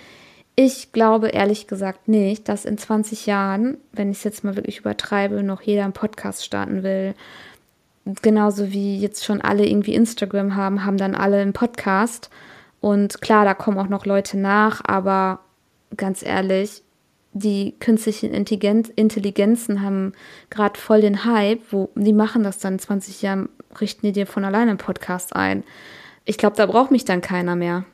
ich 0.55 0.91
glaube 0.91 1.29
ehrlich 1.29 1.67
gesagt 1.67 2.07
nicht, 2.07 2.49
dass 2.49 2.65
in 2.65 2.77
20 2.77 3.25
Jahren, 3.25 3.77
wenn 3.93 4.11
ich 4.11 4.17
es 4.17 4.23
jetzt 4.23 4.43
mal 4.43 4.55
wirklich 4.55 4.79
übertreibe, 4.79 5.41
noch 5.43 5.61
jeder 5.61 5.83
einen 5.83 5.93
Podcast 5.93 6.43
starten 6.43 6.83
will 6.83 7.13
genauso 8.21 8.71
wie 8.71 8.97
jetzt 8.97 9.25
schon 9.25 9.41
alle 9.41 9.65
irgendwie 9.65 9.93
Instagram 9.93 10.55
haben, 10.55 10.85
haben 10.85 10.97
dann 10.97 11.15
alle 11.15 11.37
einen 11.37 11.53
Podcast. 11.53 12.29
Und 12.79 13.21
klar, 13.21 13.45
da 13.45 13.53
kommen 13.53 13.77
auch 13.77 13.89
noch 13.89 14.05
Leute 14.05 14.37
nach, 14.37 14.81
aber 14.83 15.39
ganz 15.97 16.23
ehrlich, 16.23 16.83
die 17.33 17.75
künstlichen 17.79 18.33
Intelligenz, 18.33 18.89
Intelligenzen 18.95 19.81
haben 19.81 20.13
gerade 20.49 20.79
voll 20.79 21.01
den 21.01 21.23
Hype, 21.23 21.61
wo 21.71 21.89
die 21.95 22.13
machen 22.13 22.43
das 22.43 22.59
dann 22.59 22.77
20 22.77 23.21
Jahren, 23.21 23.49
richten 23.79 24.05
die 24.05 24.11
dir 24.11 24.27
von 24.27 24.43
alleine 24.43 24.71
einen 24.71 24.77
Podcast 24.77 25.35
ein. 25.35 25.63
Ich 26.25 26.37
glaube, 26.37 26.57
da 26.57 26.65
braucht 26.65 26.91
mich 26.91 27.05
dann 27.05 27.21
keiner 27.21 27.55
mehr. 27.55 27.85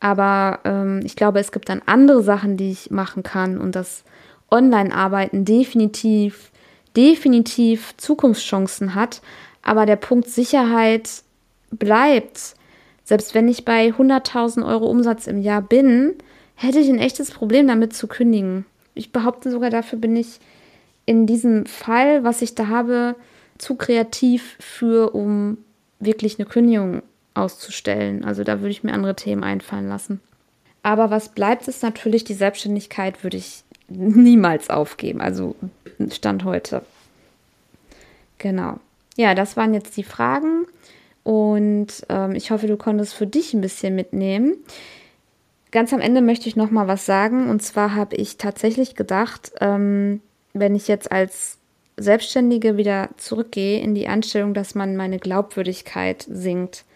Aber 0.00 0.60
ähm, 0.64 1.00
ich 1.04 1.16
glaube, 1.16 1.38
es 1.38 1.52
gibt 1.52 1.68
dann 1.68 1.82
andere 1.86 2.22
Sachen, 2.22 2.56
die 2.56 2.70
ich 2.70 2.90
machen 2.90 3.22
kann 3.22 3.58
und 3.58 3.74
das 3.74 4.04
Online-Arbeiten 4.50 5.44
definitiv, 5.44 6.50
definitiv 6.96 7.96
Zukunftschancen 7.96 8.94
hat. 8.94 9.22
Aber 9.62 9.86
der 9.86 9.96
Punkt 9.96 10.28
Sicherheit 10.28 11.22
bleibt. 11.70 12.54
Selbst 13.04 13.34
wenn 13.34 13.48
ich 13.48 13.64
bei 13.64 13.88
100.000 13.88 14.66
Euro 14.66 14.86
Umsatz 14.86 15.26
im 15.26 15.40
Jahr 15.40 15.62
bin, 15.62 16.14
hätte 16.54 16.78
ich 16.78 16.88
ein 16.88 16.98
echtes 16.98 17.30
Problem 17.30 17.66
damit 17.68 17.94
zu 17.94 18.06
kündigen. 18.06 18.64
Ich 18.94 19.12
behaupte 19.12 19.50
sogar, 19.50 19.70
dafür 19.70 19.98
bin 19.98 20.16
ich 20.16 20.38
in 21.06 21.26
diesem 21.26 21.66
Fall, 21.66 22.24
was 22.24 22.42
ich 22.42 22.54
da 22.54 22.68
habe, 22.68 23.16
zu 23.58 23.74
kreativ 23.74 24.56
für, 24.60 25.14
um 25.14 25.58
wirklich 26.00 26.38
eine 26.38 26.48
Kündigung 26.48 27.02
auszustellen. 27.34 28.24
Also 28.24 28.44
da 28.44 28.60
würde 28.60 28.70
ich 28.70 28.84
mir 28.84 28.92
andere 28.92 29.16
Themen 29.16 29.44
einfallen 29.44 29.88
lassen. 29.88 30.20
Aber 30.82 31.10
was 31.10 31.30
bleibt, 31.30 31.66
ist 31.66 31.82
natürlich 31.82 32.24
die 32.24 32.34
Selbstständigkeit, 32.34 33.24
würde 33.24 33.38
ich 33.38 33.64
niemals 33.88 34.70
aufgeben. 34.70 35.20
Also 35.20 35.56
Stand 36.10 36.44
heute. 36.44 36.82
Genau. 38.38 38.78
Ja, 39.16 39.34
das 39.34 39.56
waren 39.56 39.74
jetzt 39.74 39.96
die 39.96 40.02
Fragen 40.02 40.66
und 41.22 41.88
ähm, 42.08 42.34
ich 42.34 42.50
hoffe, 42.50 42.66
du 42.66 42.76
konntest 42.76 43.14
für 43.14 43.26
dich 43.26 43.54
ein 43.54 43.60
bisschen 43.60 43.94
mitnehmen. 43.94 44.56
Ganz 45.74 45.92
am 45.92 46.00
Ende 46.00 46.22
möchte 46.22 46.48
ich 46.48 46.56
noch 46.56 46.70
mal 46.70 46.88
was 46.88 47.04
sagen 47.04 47.50
und 47.50 47.62
zwar 47.62 47.94
habe 47.94 48.16
ich 48.16 48.38
tatsächlich 48.38 48.94
gedacht, 48.94 49.52
ähm, 49.60 50.22
wenn 50.54 50.74
ich 50.74 50.88
jetzt 50.88 51.12
als 51.12 51.58
Selbstständige 51.98 52.78
wieder 52.78 53.10
zurückgehe 53.18 53.80
in 53.80 53.94
die 53.94 54.08
Anstellung, 54.08 54.54
dass 54.54 54.74
man 54.74 54.96
meine 54.96 55.18
Glaubwürdigkeit 55.18 56.24
sinkt 56.30 56.86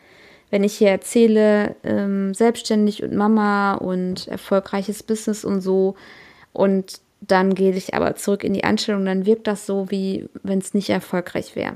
wenn 0.51 0.65
ich 0.65 0.77
hier 0.77 0.91
erzähle, 0.91 1.77
ähm, 1.85 2.35
selbstständig 2.35 3.03
und 3.03 3.15
Mama 3.15 3.75
und 3.75 4.29
erfolgreiches 4.29 5.03
Business 5.03 5.45
und 5.45 5.61
so, 5.61 5.95
und 6.53 7.01
dann 7.21 7.55
gehe 7.55 7.73
ich 7.73 7.95
aber 7.95 8.15
zurück 8.17 8.45
in 8.45 8.55
die 8.55 8.65
Anstellung, 8.65 9.05
dann 9.05 9.27
wirkt 9.27 9.47
das 9.47 9.67
so, 9.67 9.91
wie 9.91 10.29
wenn 10.43 10.61
es 10.61 10.73
nicht 10.73 10.89
erfolgreich 10.89 11.57
wäre. 11.57 11.75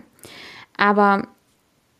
Aber 0.77 1.29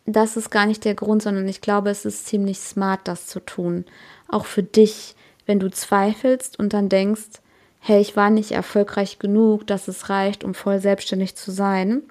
das 0.07 0.37
ist 0.37 0.51
gar 0.51 0.67
nicht 0.67 0.85
der 0.85 0.95
Grund, 0.95 1.23
sondern 1.23 1.47
ich 1.49 1.61
glaube, 1.61 1.91
es 1.91 2.05
ist 2.05 2.27
ziemlich 2.27 2.59
smart, 2.59 3.01
das 3.05 3.27
zu 3.27 3.41
tun. 3.41 3.85
Auch 4.33 4.47
für 4.47 4.65
dich, 4.65 5.15
wenn 5.47 5.61
du 5.61 5.71
zweifelst 5.71 6.59
und 6.59 6.73
dann 6.73 6.89
denkst, 6.89 7.41
hey, 7.79 8.01
ich 8.01 8.17
war 8.17 8.31
nicht 8.31 8.53
erfolgreich 8.53 9.19
genug, 9.19 9.67
dass 9.67 9.89
es 9.89 10.09
reicht, 10.09 10.43
um 10.45 10.55
voll 10.55 10.81
selbstständig 10.81 11.37
zu 11.37 11.51
sein 11.51 12.03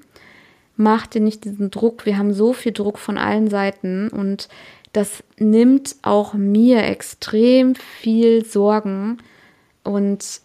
mach 0.82 1.08
dir 1.08 1.22
nicht 1.22 1.46
diesen 1.46 1.72
Druck. 1.72 2.06
Wir 2.06 2.18
haben 2.18 2.34
so 2.34 2.54
viel 2.54 2.72
Druck 2.72 2.98
von 2.98 3.18
allen 3.18 3.50
Seiten 3.50 4.10
und 4.10 4.50
das 4.94 5.24
nimmt 5.38 5.96
auch 6.02 6.34
mir 6.34 6.84
extrem 6.84 7.76
viel 7.76 8.44
Sorgen. 8.44 9.20
Und 9.84 10.42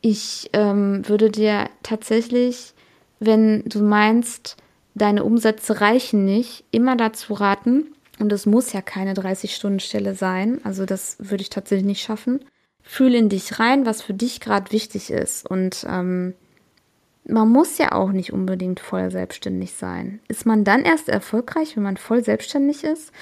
ich 0.00 0.48
ähm, 0.52 1.06
würde 1.06 1.30
dir 1.30 1.68
tatsächlich, 1.82 2.72
wenn 3.18 3.62
du 3.64 3.82
meinst, 3.82 4.56
deine 4.94 5.24
Umsätze 5.24 5.80
reichen 5.80 6.24
nicht, 6.24 6.64
immer 6.70 6.96
dazu 6.96 7.34
raten, 7.34 7.86
und 8.20 8.32
es 8.32 8.46
muss 8.46 8.72
ja 8.72 8.82
keine 8.82 9.14
30-Stunden-Stelle 9.14 10.14
sein, 10.14 10.60
also 10.64 10.86
das 10.86 11.16
würde 11.18 11.42
ich 11.42 11.50
tatsächlich 11.50 11.86
nicht 11.86 12.02
schaffen. 12.02 12.44
Fühl 12.82 13.14
in 13.14 13.28
dich 13.28 13.58
rein, 13.58 13.86
was 13.86 14.02
für 14.02 14.14
dich 14.14 14.40
gerade 14.40 14.72
wichtig 14.72 15.10
ist. 15.10 15.48
Und 15.48 15.86
ähm, 15.88 16.34
man 17.24 17.48
muss 17.48 17.78
ja 17.78 17.92
auch 17.92 18.12
nicht 18.12 18.32
unbedingt 18.32 18.80
voll 18.80 19.10
selbstständig 19.10 19.74
sein. 19.74 20.20
Ist 20.28 20.46
man 20.46 20.64
dann 20.64 20.82
erst 20.82 21.08
erfolgreich, 21.08 21.76
wenn 21.76 21.82
man 21.82 21.96
voll 21.96 22.24
selbstständig 22.24 22.84
ist? 22.84 23.12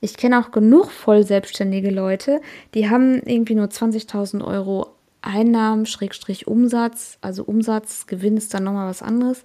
Ich 0.00 0.16
kenne 0.16 0.40
auch 0.40 0.50
genug 0.50 0.90
voll 0.90 1.24
selbstständige 1.24 1.90
Leute, 1.90 2.40
die 2.74 2.88
haben 2.88 3.20
irgendwie 3.24 3.54
nur 3.54 3.66
20.000 3.66 4.44
Euro 4.44 4.94
Einnahmen, 5.20 5.86
Schrägstrich 5.86 6.46
Umsatz, 6.46 7.18
also 7.20 7.42
Umsatz, 7.44 8.06
Gewinn 8.06 8.36
ist 8.36 8.54
dann 8.54 8.64
nochmal 8.64 8.88
was 8.88 9.02
anderes 9.02 9.44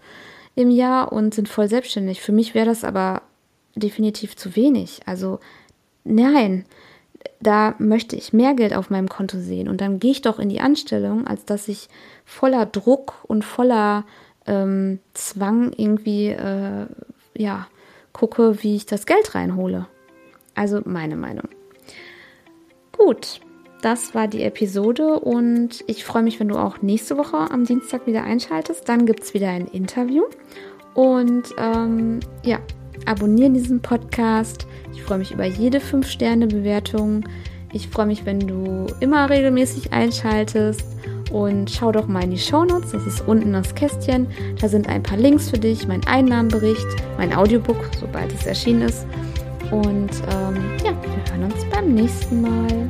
im 0.56 0.70
Jahr 0.70 1.12
und 1.12 1.34
sind 1.34 1.50
voll 1.50 1.68
selbstständig. 1.68 2.22
Für 2.22 2.32
mich 2.32 2.54
wäre 2.54 2.68
das 2.68 2.84
aber 2.84 3.24
definitiv 3.76 4.36
zu 4.36 4.56
wenig. 4.56 5.02
Also 5.06 5.40
nein, 6.04 6.66
da 7.40 7.76
möchte 7.80 8.16
ich 8.16 8.34
mehr 8.34 8.54
Geld 8.54 8.74
auf 8.74 8.90
meinem 8.90 9.10
Konto 9.10 9.40
sehen 9.40 9.68
und 9.68 9.82
dann 9.82 10.00
gehe 10.00 10.12
ich 10.12 10.22
doch 10.22 10.40
in 10.40 10.50
die 10.50 10.62
Anstellung, 10.62 11.28
als 11.28 11.46
dass 11.46 11.68
ich 11.68 11.90
voller 12.26 12.66
Druck 12.66 13.16
und 13.24 13.44
voller 13.44 14.06
ähm, 14.46 15.00
Zwang 15.14 15.74
irgendwie 15.76 16.28
äh, 16.28 16.86
ja 17.38 17.68
gucke, 18.12 18.62
wie 18.64 18.76
ich 18.76 18.86
das 18.86 19.06
Geld 19.06 19.36
reinhole. 19.36 19.88
Also 20.56 20.82
meine 20.86 21.16
Meinung. 21.16 21.50
Gut, 22.96 23.42
das 23.82 24.14
war 24.14 24.28
die 24.28 24.44
Episode 24.44 25.20
und 25.20 25.84
ich 25.88 26.06
freue 26.06 26.24
mich, 26.24 26.40
wenn 26.40 26.48
du 26.48 26.58
auch 26.58 26.82
nächste 26.82 27.18
Woche 27.18 27.38
am 27.38 27.66
Dienstag 27.66 28.06
wieder 28.06 28.24
einschaltest. 28.24 28.88
Dann 28.88 29.06
gibt 29.06 29.24
es 29.24 29.34
wieder 29.34 29.50
ein 29.50 29.68
Interview 29.68 30.24
und 30.94 31.54
ähm, 31.58 32.20
ja, 32.46 32.60
abonniere 33.06 33.52
diesen 33.52 33.82
Podcast. 33.82 34.68
Ich 34.94 35.04
freue 35.04 35.20
mich 35.20 35.32
über 35.32 35.46
jede 35.46 35.80
5-Sterne-Bewertung. 35.80 37.24
Ich 37.72 37.88
freue 37.88 38.06
mich, 38.06 38.26
wenn 38.26 38.40
du 38.40 38.88
immer 39.00 39.30
regelmäßig 39.30 39.92
einschaltest. 39.92 40.84
Und 41.32 41.72
schau 41.72 41.92
doch 41.92 42.08
mal 42.08 42.24
in 42.24 42.32
die 42.32 42.38
Shownotes, 42.38 42.92
das 42.92 43.08
ist 43.08 43.28
unten 43.28 43.54
das 43.54 43.74
Kästchen. 43.74 44.28
Da 44.62 44.70
sind 44.70 44.88
ein 44.88 45.02
paar 45.02 45.18
Links 45.18 45.50
für 45.50 45.58
dich, 45.58 45.88
mein 45.88 46.06
Einnahmenbericht, 46.06 46.86
mein 47.18 47.34
Audiobook, 47.34 47.78
sobald 48.00 48.32
es 48.32 48.46
erschienen 48.46 48.84
ist. 48.84 49.08
Und 49.72 50.12
ähm, 50.30 50.64
ja, 50.84 50.92
wir 51.02 51.34
hören 51.34 51.52
uns 51.52 51.66
beim 51.72 51.96
nächsten 51.96 52.42
Mal. 52.42 52.90